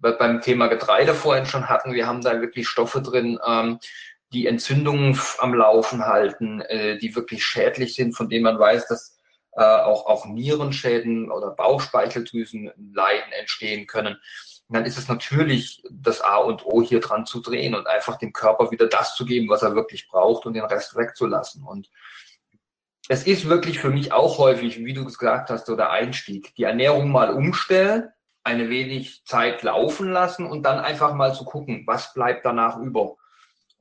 beim 0.00 0.40
Thema 0.40 0.68
Getreide 0.68 1.14
vorhin 1.14 1.46
schon 1.46 1.68
hatten, 1.68 1.94
wir 1.94 2.06
haben 2.06 2.22
da 2.22 2.40
wirklich 2.40 2.68
Stoffe 2.68 3.00
drin, 3.00 3.38
ähm, 3.46 3.78
die 4.32 4.46
Entzündungen 4.46 5.18
am 5.38 5.54
Laufen 5.54 6.04
halten, 6.06 6.60
äh, 6.62 6.98
die 6.98 7.14
wirklich 7.14 7.44
schädlich 7.44 7.94
sind, 7.94 8.14
von 8.14 8.28
denen 8.28 8.44
man 8.44 8.58
weiß, 8.58 8.88
dass 8.88 9.16
äh, 9.52 9.62
auch, 9.62 10.06
auch 10.06 10.26
Nierenschäden 10.26 11.30
oder 11.30 11.50
Bauchspeicheldrüsenleiden 11.50 13.32
entstehen 13.40 13.86
können. 13.86 14.18
Dann 14.68 14.84
ist 14.84 14.98
es 14.98 15.08
natürlich 15.08 15.82
das 15.90 16.20
A 16.20 16.38
und 16.38 16.66
O 16.66 16.82
hier 16.82 17.00
dran 17.00 17.24
zu 17.24 17.40
drehen 17.40 17.74
und 17.74 17.86
einfach 17.86 18.16
dem 18.16 18.32
Körper 18.32 18.70
wieder 18.72 18.86
das 18.88 19.14
zu 19.14 19.24
geben, 19.24 19.48
was 19.48 19.62
er 19.62 19.76
wirklich 19.76 20.08
braucht 20.08 20.44
und 20.44 20.54
den 20.54 20.64
Rest 20.64 20.96
wegzulassen. 20.96 21.62
Und 21.62 21.88
es 23.08 23.26
ist 23.26 23.48
wirklich 23.48 23.78
für 23.78 23.90
mich 23.90 24.12
auch 24.12 24.38
häufig, 24.38 24.84
wie 24.84 24.92
du 24.92 25.04
gesagt 25.04 25.50
hast, 25.50 25.66
so 25.66 25.76
der 25.76 25.90
Einstieg. 25.90 26.54
Die 26.56 26.64
Ernährung 26.64 27.10
mal 27.10 27.30
umstellen, 27.30 28.08
eine 28.42 28.68
wenig 28.68 29.24
Zeit 29.24 29.62
laufen 29.62 30.10
lassen 30.10 30.46
und 30.46 30.64
dann 30.64 30.80
einfach 30.80 31.14
mal 31.14 31.32
zu 31.32 31.44
gucken, 31.44 31.84
was 31.86 32.12
bleibt 32.14 32.44
danach 32.44 32.78
über. 32.78 33.16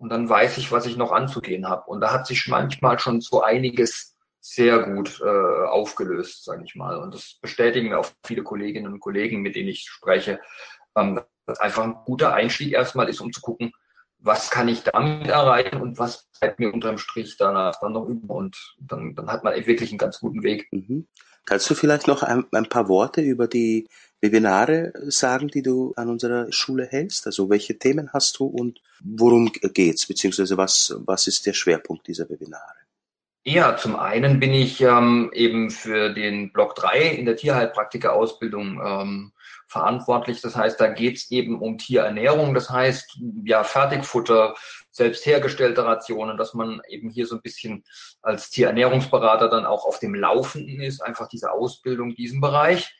Und 0.05 0.09
dann 0.09 0.29
weiß 0.29 0.59
ich, 0.59 0.71
was 0.71 0.85
ich 0.85 0.97
noch 0.97 1.11
anzugehen 1.11 1.67
habe. 1.67 1.89
Und 1.89 1.99
da 1.99 2.13
hat 2.13 2.27
sich 2.27 2.47
manchmal 2.47 2.99
schon 2.99 3.21
so 3.21 3.41
einiges 3.41 4.15
sehr 4.39 4.77
gut 4.83 5.19
äh, 5.19 5.65
aufgelöst, 5.65 6.45
sage 6.45 6.61
ich 6.63 6.75
mal. 6.75 6.97
Und 6.97 7.15
das 7.15 7.39
bestätigen 7.41 7.89
mir 7.89 7.97
auch 7.97 8.05
viele 8.23 8.43
Kolleginnen 8.43 8.93
und 8.93 8.99
Kollegen, 8.99 9.41
mit 9.41 9.55
denen 9.55 9.69
ich 9.69 9.89
spreche, 9.89 10.39
ähm, 10.95 11.21
dass 11.47 11.59
einfach 11.59 11.85
ein 11.85 11.95
guter 12.05 12.35
Einstieg 12.35 12.73
erstmal 12.73 13.09
ist, 13.09 13.19
um 13.19 13.33
zu 13.33 13.41
gucken, 13.41 13.71
was 14.19 14.51
kann 14.51 14.67
ich 14.67 14.83
damit 14.83 15.27
erreichen 15.27 15.81
und 15.81 15.97
was 15.97 16.27
bleibt 16.39 16.59
mir 16.59 16.71
unterm 16.71 16.99
Strich 16.99 17.35
danach 17.37 17.79
dann 17.79 17.93
noch 17.93 18.05
über. 18.07 18.35
Und 18.35 18.75
dann, 18.79 19.15
dann 19.15 19.31
hat 19.31 19.43
man 19.43 19.55
wirklich 19.55 19.89
einen 19.89 19.97
ganz 19.97 20.19
guten 20.19 20.43
Weg. 20.43 20.67
Mhm. 20.71 21.07
Kannst 21.45 21.67
du 21.67 21.73
vielleicht 21.73 22.05
noch 22.05 22.21
ein, 22.21 22.45
ein, 22.51 22.69
paar 22.69 22.87
Worte 22.89 23.21
über 23.21 23.47
die 23.47 23.87
Webinare 24.21 24.93
sagen, 25.07 25.47
die 25.49 25.61
du 25.61 25.93
an 25.95 26.09
unserer 26.09 26.51
Schule 26.51 26.85
hältst? 26.85 27.27
Also 27.27 27.49
welche 27.49 27.77
Themen 27.77 28.11
hast 28.13 28.39
du 28.39 28.45
und 28.45 28.81
worum 29.03 29.51
geht's, 29.51 30.07
beziehungsweise 30.07 30.57
was, 30.57 30.95
was 31.05 31.27
ist 31.27 31.45
der 31.45 31.53
Schwerpunkt 31.53 32.07
dieser 32.07 32.29
Webinare? 32.29 32.85
Ja, 33.47 33.77
zum 33.77 33.95
einen 33.95 34.39
bin 34.39 34.53
ich 34.53 34.81
ähm, 34.81 35.29
eben 35.31 35.69
für 35.69 36.11
den 36.11 36.51
Block 36.51 36.73
3 36.75 37.09
in 37.09 37.25
der 37.25 37.35
Tierheilpraktiker-Ausbildung 37.35 38.81
ähm, 38.83 39.33
verantwortlich. 39.67 40.41
Das 40.41 40.55
heißt, 40.55 40.81
da 40.81 40.87
geht's 40.87 41.29
eben 41.29 41.61
um 41.61 41.77
Tierernährung. 41.77 42.55
Das 42.55 42.71
heißt, 42.71 43.19
ja, 43.43 43.63
Fertigfutter, 43.63 44.55
selbst 44.89 45.27
hergestellte 45.27 45.85
Rationen, 45.85 46.37
dass 46.37 46.55
man 46.55 46.81
eben 46.87 47.11
hier 47.11 47.27
so 47.27 47.35
ein 47.35 47.41
bisschen 47.43 47.83
als 48.23 48.49
Tierernährungsberater 48.49 49.47
dann 49.47 49.67
auch 49.67 49.85
auf 49.85 49.99
dem 49.99 50.15
Laufenden 50.15 50.81
ist, 50.81 51.01
einfach 51.01 51.27
diese 51.27 51.51
Ausbildung, 51.51 52.15
diesen 52.15 52.41
Bereich 52.41 52.95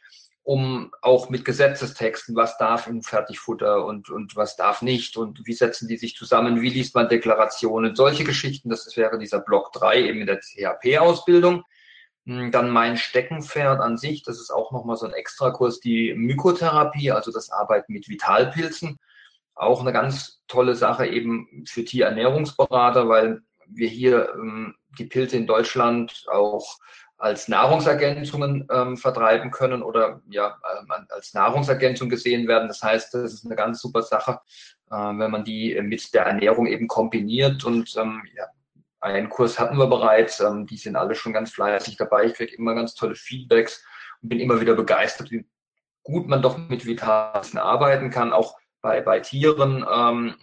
um 0.45 0.91
auch 1.01 1.29
mit 1.29 1.43
Gesetzestexten, 1.43 2.36
was 2.36 2.55
darf 2.60 2.86
im 2.86 3.01
Fertigfutter 3.01 3.84
und, 3.84 4.12
und 4.12 4.36
was 4.36 4.55
darf 4.55 4.84
nicht 4.84 5.17
und 5.17 5.41
wie 5.47 5.53
setzen 5.53 5.88
die 5.88 5.97
sich 5.97 6.15
zusammen, 6.15 6.62
wie 6.62 6.69
liest 6.69 6.93
man 6.93 7.10
Deklarationen, 7.10 7.95
solche 7.95 8.23
Geschichten, 8.23 8.69
das 8.69 8.95
wäre 8.95 9.17
dieser 9.17 9.39
Block 9.39 9.73
3 9.73 10.03
eben 10.03 10.21
in 10.21 10.27
der 10.27 10.39
CHP-Ausbildung. 10.39 11.63
Hm, 12.27 12.51
dann 12.51 12.69
mein 12.69 12.95
Steckenpferd 12.95 13.81
an 13.81 13.97
sich, 13.97 14.21
das 14.21 14.39
ist 14.39 14.51
auch 14.51 14.71
nochmal 14.71 14.97
so 14.97 15.08
ein 15.08 15.13
Extrakurs, 15.13 15.79
die 15.79 16.13
Mykotherapie, 16.13 17.12
also 17.12 17.31
das 17.31 17.49
Arbeiten 17.49 17.91
mit 17.91 18.08
Vitalpilzen. 18.08 18.99
Auch 19.55 19.81
eine 19.81 19.93
ganz 19.93 20.43
tolle 20.47 20.75
Sache 20.75 21.08
eben 21.08 21.65
für 21.67 21.84
Tierernährungsberater, 21.84 23.10
weil 23.10 23.41
wir 23.67 23.88
hier 23.88 24.29
ähm, 24.36 24.75
die 24.99 25.05
Pilze 25.05 25.38
in 25.38 25.47
Deutschland 25.47 26.25
auch 26.31 26.77
als 27.17 27.47
Nahrungsergänzungen 27.47 28.67
ähm, 28.71 28.97
vertreiben 28.97 29.51
können 29.51 29.82
oder 29.82 30.21
ja 30.30 30.58
ähm, 30.80 30.91
als 31.10 31.34
Nahrungsergänzung 31.34 32.10
gesehen 32.10 32.47
werden. 32.47 32.67
Das 32.67 32.82
heißt, 32.82 33.13
das 33.13 33.34
ist 33.34 33.45
eine 33.45 33.56
ganz 33.56 33.82
super 33.82 34.01
Sache, 34.01 34.39
äh, 34.91 34.95
wenn 34.95 35.32
man 35.32 35.43
die 35.43 35.80
mit 35.82 36.13
der 36.13 36.23
Ernährung 36.25 36.67
eben 36.67 36.88
kombiniert. 36.88 37.63
Und 37.63 37.95
ähm, 37.97 38.23
ja, 38.36 38.47
einen 38.99 39.30
Kurs 39.30 39.58
hatten 39.60 39.78
wir 39.78 39.88
bereits, 39.88 40.39
ähm, 40.41 40.65
die 40.67 40.78
sind 40.78 40.95
alle 40.95 41.15
schon 41.15 41.34
ganz 41.34 41.51
fleißig 41.51 41.95
dabei. 41.97 42.25
Ich 42.25 42.34
kriege 42.34 42.56
immer 42.56 42.75
ganz 42.75 42.95
tolle 42.95 43.15
Feedbacks 43.15 43.84
und 44.21 44.30
bin 44.30 44.39
immer 44.39 44.60
wieder 44.60 44.75
begeistert, 44.75 45.32
wie 45.32 45.45
gut 46.04 46.28
man 46.28 46.41
doch 46.41 46.58
mit 46.58 46.86
Vitalien 46.86 47.58
arbeiten 47.58 48.10
kann, 48.10 48.34
auch 48.34 48.58
bei, 48.82 49.01
bei 49.01 49.19
Tieren, 49.21 49.86
ähm, 49.91 50.36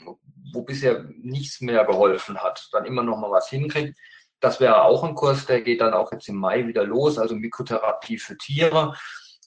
wo 0.52 0.62
bisher 0.62 1.04
nichts 1.18 1.60
mehr 1.60 1.84
geholfen 1.84 2.42
hat, 2.42 2.68
dann 2.72 2.84
immer 2.84 3.02
noch 3.02 3.18
mal 3.18 3.30
was 3.30 3.48
hinkriegt 3.48 3.96
das 4.42 4.58
wäre 4.60 4.82
auch 4.82 5.04
ein 5.04 5.14
Kurs, 5.14 5.46
der 5.46 5.62
geht 5.62 5.80
dann 5.80 5.94
auch 5.94 6.10
jetzt 6.12 6.28
im 6.28 6.36
Mai 6.36 6.66
wieder 6.66 6.84
los, 6.84 7.16
also 7.16 7.36
Mikrotherapie 7.36 8.18
für 8.18 8.36
Tiere. 8.36 8.94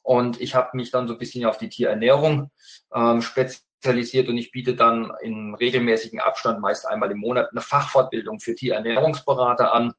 Und 0.03 0.39
ich 0.39 0.55
habe 0.55 0.77
mich 0.77 0.89
dann 0.89 1.07
so 1.07 1.13
ein 1.13 1.19
bisschen 1.19 1.45
auf 1.45 1.57
die 1.57 1.67
Tierernährung 1.67 2.49
ähm, 2.93 3.21
spezialisiert 3.21 4.29
und 4.29 4.37
ich 4.37 4.51
biete 4.51 4.75
dann 4.75 5.11
in 5.21 5.53
regelmäßigen 5.53 6.21
Abstand, 6.21 6.61
meist 6.61 6.87
einmal 6.87 7.11
im 7.11 7.19
Monat, 7.19 7.49
eine 7.51 7.61
Fachfortbildung 7.61 8.39
für 8.39 8.55
Tierernährungsberater 8.55 9.73
an. 9.73 9.93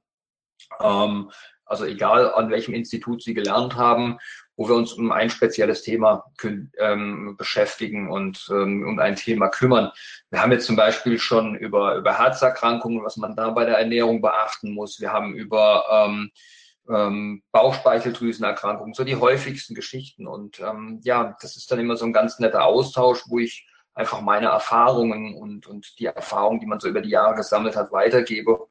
Ähm, 0.81 1.31
also 1.65 1.85
egal 1.85 2.33
an 2.33 2.51
welchem 2.51 2.75
Institut 2.75 3.23
Sie 3.23 3.35
gelernt 3.35 3.75
haben, 3.75 4.19
wo 4.57 4.69
wir 4.69 4.75
uns 4.75 4.93
um 4.93 5.13
ein 5.13 5.31
spezielles 5.31 5.83
Thema 5.83 6.25
ähm, 6.79 7.37
beschäftigen 7.37 8.11
und 8.11 8.49
ähm, 8.51 8.87
um 8.87 8.99
ein 8.99 9.17
Thema 9.17 9.49
kümmern. 9.49 9.91
Wir 10.31 10.41
haben 10.41 10.53
jetzt 10.53 10.67
zum 10.67 10.77
Beispiel 10.77 11.19
schon 11.19 11.57
über, 11.57 11.97
über 11.97 12.19
Herzerkrankungen, 12.19 13.05
was 13.05 13.17
man 13.17 13.37
da 13.37 13.51
bei 13.51 13.65
der 13.65 13.79
Ernährung 13.79 14.23
beachten 14.23 14.73
muss. 14.73 15.01
Wir 15.01 15.13
haben 15.13 15.35
über 15.35 15.85
ähm, 15.91 16.31
ähm, 16.89 17.43
Bauchspeicheldrüsenerkrankungen, 17.53 18.95
so 18.95 19.05
die 19.05 19.17
häufigsten 19.17 19.75
Geschichten. 19.75 20.27
Und 20.27 20.61
ähm, 20.61 21.01
ja, 21.05 21.37
das 21.41 21.57
ist 21.57 21.71
dann 21.71 21.81
immer 21.81 21.97
so 21.97 22.07
ein 22.07 22.13
ganz 22.13 22.39
netter 22.39 22.65
Austausch, 22.65 23.25
wo 23.29 23.39
ich 23.39 23.67
einfach 23.95 24.21
meine 24.21 24.47
Erfahrungen 24.47 25.35
und, 25.35 25.67
und 25.67 25.99
die 25.99 26.07
Erfahrungen, 26.07 26.61
die 26.61 26.67
man 26.67 26.81
so 26.81 26.89
über 26.89 27.01
die 27.01 27.11
Jahre 27.11 27.35
gesammelt 27.35 27.77
hat, 27.77 27.93
weitergebe. 27.93 28.69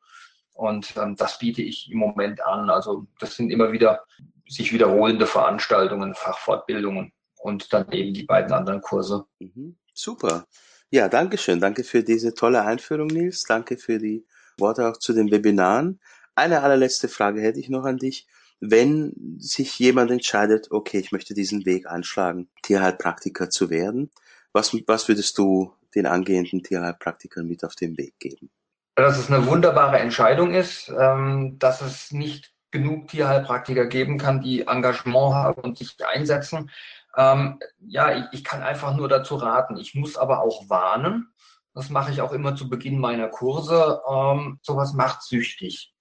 Und 0.56 0.96
ähm, 0.96 1.16
das 1.16 1.38
biete 1.38 1.62
ich 1.62 1.92
im 1.92 2.00
Moment 2.00 2.44
an. 2.44 2.70
Also 2.70 3.06
das 3.20 3.36
sind 3.36 3.52
immer 3.52 3.72
wieder 3.72 4.06
sich 4.48 4.72
wiederholende 4.74 5.28
Veranstaltungen, 5.28 6.16
Fachfortbildungen 6.16 7.12
und 7.40 7.74
dann 7.74 7.92
eben 7.92 8.14
die 8.14 8.24
beiden 8.24 8.54
anderen 8.54 8.82
Kurse. 8.82 9.26
Mhm. 9.40 9.76
Super. 9.94 10.46
Ja, 10.90 11.10
danke 11.10 11.38
schön. 11.38 11.60
Danke 11.60 11.84
für 11.84 12.04
diese 12.04 12.34
tolle 12.34 12.64
Einführung, 12.64 13.08
Nils. 13.08 13.44
Danke 13.44 13.78
für 13.78 14.00
die 14.00 14.26
Worte 14.58 14.88
auch 14.88 14.98
zu 14.98 15.14
den 15.14 15.30
Webinaren. 15.30 16.00
Eine 16.36 16.62
allerletzte 16.62 17.10
Frage 17.10 17.42
hätte 17.42 17.60
ich 17.60 17.70
noch 17.70 17.84
an 17.84 17.98
dich. 17.98 18.28
Wenn 18.62 19.38
sich 19.38 19.78
jemand 19.78 20.12
entscheidet, 20.12 20.72
okay, 20.72 21.00
ich 21.00 21.12
möchte 21.12 21.34
diesen 21.34 21.66
Weg 21.66 21.88
einschlagen, 21.88 22.50
Tierheilpraktiker 22.62 23.50
zu 23.50 23.70
werden, 23.70 24.10
was, 24.54 24.74
was 24.88 25.10
würdest 25.10 25.38
du 25.38 25.74
den 25.96 26.06
angehenden 26.06 26.64
Tierheilpraktikern 26.64 27.46
mit 27.46 27.66
auf 27.66 27.76
den 27.76 27.98
Weg 27.98 28.18
geben? 28.20 28.50
Dass 28.96 29.18
es 29.18 29.30
eine 29.30 29.46
wunderbare 29.46 30.00
Entscheidung 30.00 30.54
ist, 30.54 30.90
ähm, 30.90 31.60
dass 31.60 31.82
es 31.82 32.12
nicht 32.12 32.54
genug 32.72 33.10
Tierheilpraktiker 33.10 33.88
geben 33.88 34.18
kann, 34.18 34.42
die 34.42 34.68
Engagement 34.68 35.34
haben 35.34 35.62
und 35.62 35.78
sich 35.78 35.98
einsetzen. 36.06 36.72
Ähm, 37.18 37.60
ja, 37.80 38.30
ich, 38.32 38.44
kann 38.44 38.64
einfach 38.64 38.96
nur 38.96 39.10
dazu 39.10 39.36
raten. 39.36 39.78
Ich 39.78 39.96
muss 39.96 40.18
aber 40.18 40.42
auch 40.42 40.70
warnen. 40.70 41.30
Das 41.74 41.90
mache 41.90 42.12
ich 42.12 42.22
auch 42.22 42.32
immer 42.32 42.56
zu 42.56 42.70
Beginn 42.70 43.00
meiner 43.00 43.28
Kurse. 43.28 44.02
Ähm, 44.10 44.60
sowas 44.62 44.94
macht 44.94 45.24
süchtig. 45.24 45.94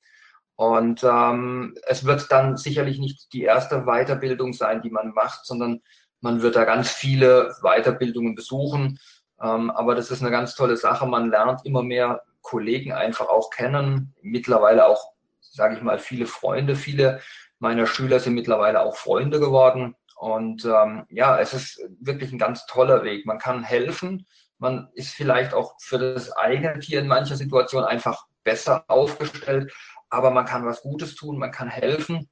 Und 0.56 1.02
es 1.02 2.04
wird 2.04 2.30
dann 2.30 2.56
sicherlich 2.56 3.00
nicht 3.00 3.32
die 3.32 3.42
erste 3.42 3.86
Weiterbildung 3.86 4.52
sein, 4.52 4.82
die 4.82 4.90
man 4.90 5.10
macht, 5.12 5.44
sondern 5.44 5.80
man 6.20 6.42
wird 6.42 6.54
da 6.54 6.64
ganz 6.64 6.92
viele 6.92 7.56
Weiterbildungen 7.62 8.36
besuchen. 8.36 9.00
Aber 9.36 9.96
das 9.96 10.12
ist 10.12 10.22
eine 10.22 10.30
ganz 10.30 10.54
tolle 10.54 10.76
Sache. 10.76 11.08
Man 11.08 11.28
lernt 11.28 11.66
immer 11.66 11.82
mehr 11.82 12.22
Kollegen 12.44 12.92
einfach 12.92 13.28
auch 13.28 13.50
kennen, 13.50 14.14
mittlerweile 14.22 14.86
auch, 14.86 15.12
sage 15.40 15.74
ich 15.74 15.82
mal, 15.82 15.98
viele 15.98 16.26
Freunde. 16.26 16.76
Viele 16.76 17.20
meiner 17.58 17.86
Schüler 17.86 18.20
sind 18.20 18.34
mittlerweile 18.34 18.82
auch 18.82 18.96
Freunde 18.96 19.40
geworden. 19.40 19.96
Und 20.14 20.64
ähm, 20.64 21.04
ja, 21.10 21.40
es 21.40 21.52
ist 21.52 21.80
wirklich 21.98 22.30
ein 22.30 22.38
ganz 22.38 22.66
toller 22.66 23.02
Weg. 23.02 23.26
Man 23.26 23.38
kann 23.38 23.64
helfen. 23.64 24.26
Man 24.58 24.88
ist 24.94 25.12
vielleicht 25.12 25.52
auch 25.52 25.74
für 25.80 25.98
das 25.98 26.30
eigene 26.36 26.78
Tier 26.78 27.00
in 27.00 27.08
mancher 27.08 27.34
Situation 27.34 27.82
einfach 27.82 28.26
besser 28.44 28.84
aufgestellt 28.86 29.72
aber 30.14 30.30
man 30.30 30.46
kann 30.46 30.64
was 30.64 30.82
Gutes 30.82 31.16
tun, 31.16 31.38
man 31.38 31.50
kann 31.50 31.68
helfen. 31.68 32.30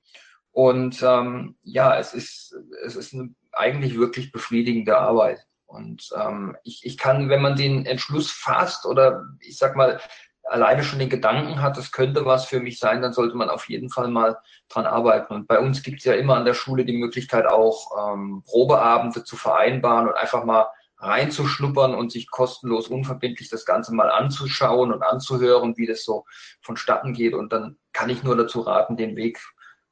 Und 0.53 1.03
ähm, 1.03 1.57
ja, 1.62 1.98
es 1.98 2.14
ist, 2.14 2.55
es 2.85 2.94
ist 2.94 3.12
eine 3.12 3.35
eigentlich 3.53 3.98
wirklich 3.98 4.31
befriedigende 4.31 4.96
Arbeit. 4.96 5.44
Und 5.73 6.11
ähm, 6.15 6.57
ich, 6.65 6.85
ich 6.85 6.99
kann, 6.99 7.31
wenn 7.31 7.41
man 7.41 7.57
den 7.57 7.87
Entschluss 7.87 8.31
fasst 8.31 8.85
oder 8.85 9.25
ich 9.41 9.57
sag 9.57 9.75
mal, 9.75 10.01
alleine 10.45 10.83
schon 10.83 10.99
den 10.99 11.09
Gedanken 11.09 11.63
hat, 11.63 11.77
das 11.79 11.93
könnte 11.93 12.27
was 12.27 12.45
für 12.45 12.61
mich 12.61 12.79
sein, 12.79 13.01
dann 13.01 13.13
sollte 13.13 13.37
man 13.37 13.49
auf 13.49 13.69
jeden 13.69 13.89
Fall 13.89 14.09
mal 14.09 14.39
dran 14.69 14.87
arbeiten. 14.87 15.33
Und 15.33 15.49
bei 15.49 15.59
uns 15.59 15.83
gibt 15.83 16.01
es 16.01 16.05
ja 16.05 16.15
immer 16.15 16.37
an 16.37 16.45
der 16.45 16.55
Schule 16.55 16.85
die 16.85 16.97
Möglichkeit, 16.97 17.47
auch 17.47 18.13
ähm, 18.13 18.43
Probeabende 18.45 19.25
zu 19.25 19.37
vereinbaren 19.37 20.09
und 20.09 20.15
einfach 20.15 20.45
mal 20.45 20.67
reinzuschnuppern 20.99 21.95
und 21.95 22.13
sich 22.13 22.31
kostenlos, 22.31 22.89
unverbindlich 22.89 23.49
das 23.49 23.65
Ganze 23.65 23.95
mal 23.95 24.11
anzuschauen 24.11 24.93
und 24.93 25.03
anzuhören, 25.03 25.77
wie 25.77 25.87
das 25.87 26.05
so 26.05 26.27
vonstatten 26.61 27.13
geht. 27.13 27.35
Und 27.35 27.53
dann 27.53 27.77
kann 27.93 28.11
ich 28.11 28.23
nur 28.23 28.37
dazu 28.37 28.61
raten, 28.61 28.97
den 28.97 29.17
Weg 29.17 29.41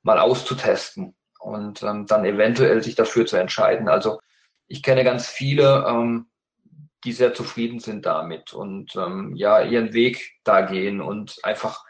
mal 0.02 0.18
auszutesten 0.18 1.16
und 1.38 1.82
ähm, 1.82 2.06
dann 2.06 2.24
eventuell 2.24 2.82
sich 2.82 2.96
dafür 2.96 3.26
zu 3.26 3.36
entscheiden. 3.36 3.88
Also 3.88 4.20
ich 4.70 4.82
kenne 4.82 5.04
ganz 5.04 5.26
viele, 5.26 5.84
ähm, 5.86 6.26
die 7.04 7.12
sehr 7.12 7.34
zufrieden 7.34 7.80
sind 7.80 8.06
damit 8.06 8.52
und 8.52 8.94
ähm, 8.96 9.34
ja, 9.34 9.62
ihren 9.62 9.92
Weg 9.92 10.38
da 10.44 10.62
gehen 10.62 11.00
und 11.00 11.38
einfach, 11.42 11.84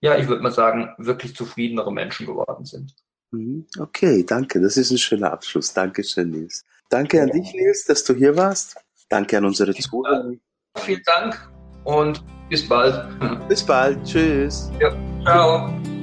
ja, 0.00 0.16
ich 0.16 0.26
würde 0.26 0.42
mal 0.42 0.52
sagen, 0.52 0.94
wirklich 0.98 1.36
zufriedenere 1.36 1.92
Menschen 1.92 2.26
geworden 2.26 2.64
sind. 2.64 2.94
Mhm. 3.32 3.66
Okay, 3.78 4.24
danke. 4.24 4.60
Das 4.60 4.76
ist 4.76 4.90
ein 4.90 4.98
schöner 4.98 5.32
Abschluss. 5.32 5.74
Dankeschön, 5.74 6.30
Nils. 6.30 6.64
Danke 6.88 7.20
an 7.20 7.30
dich, 7.30 7.52
Nils, 7.52 7.84
dass 7.84 8.04
du 8.04 8.14
hier 8.14 8.36
warst. 8.36 8.76
Danke 9.08 9.36
an 9.36 9.44
unsere 9.44 9.74
Zuhörer. 9.74 10.32
Vielen 10.78 11.02
Dank 11.04 11.50
und 11.84 12.24
bis 12.48 12.66
bald. 12.66 12.94
Bis 13.48 13.62
bald. 13.62 14.02
Tschüss. 14.04 14.70
Ja, 14.80 14.96
ciao. 15.22 15.93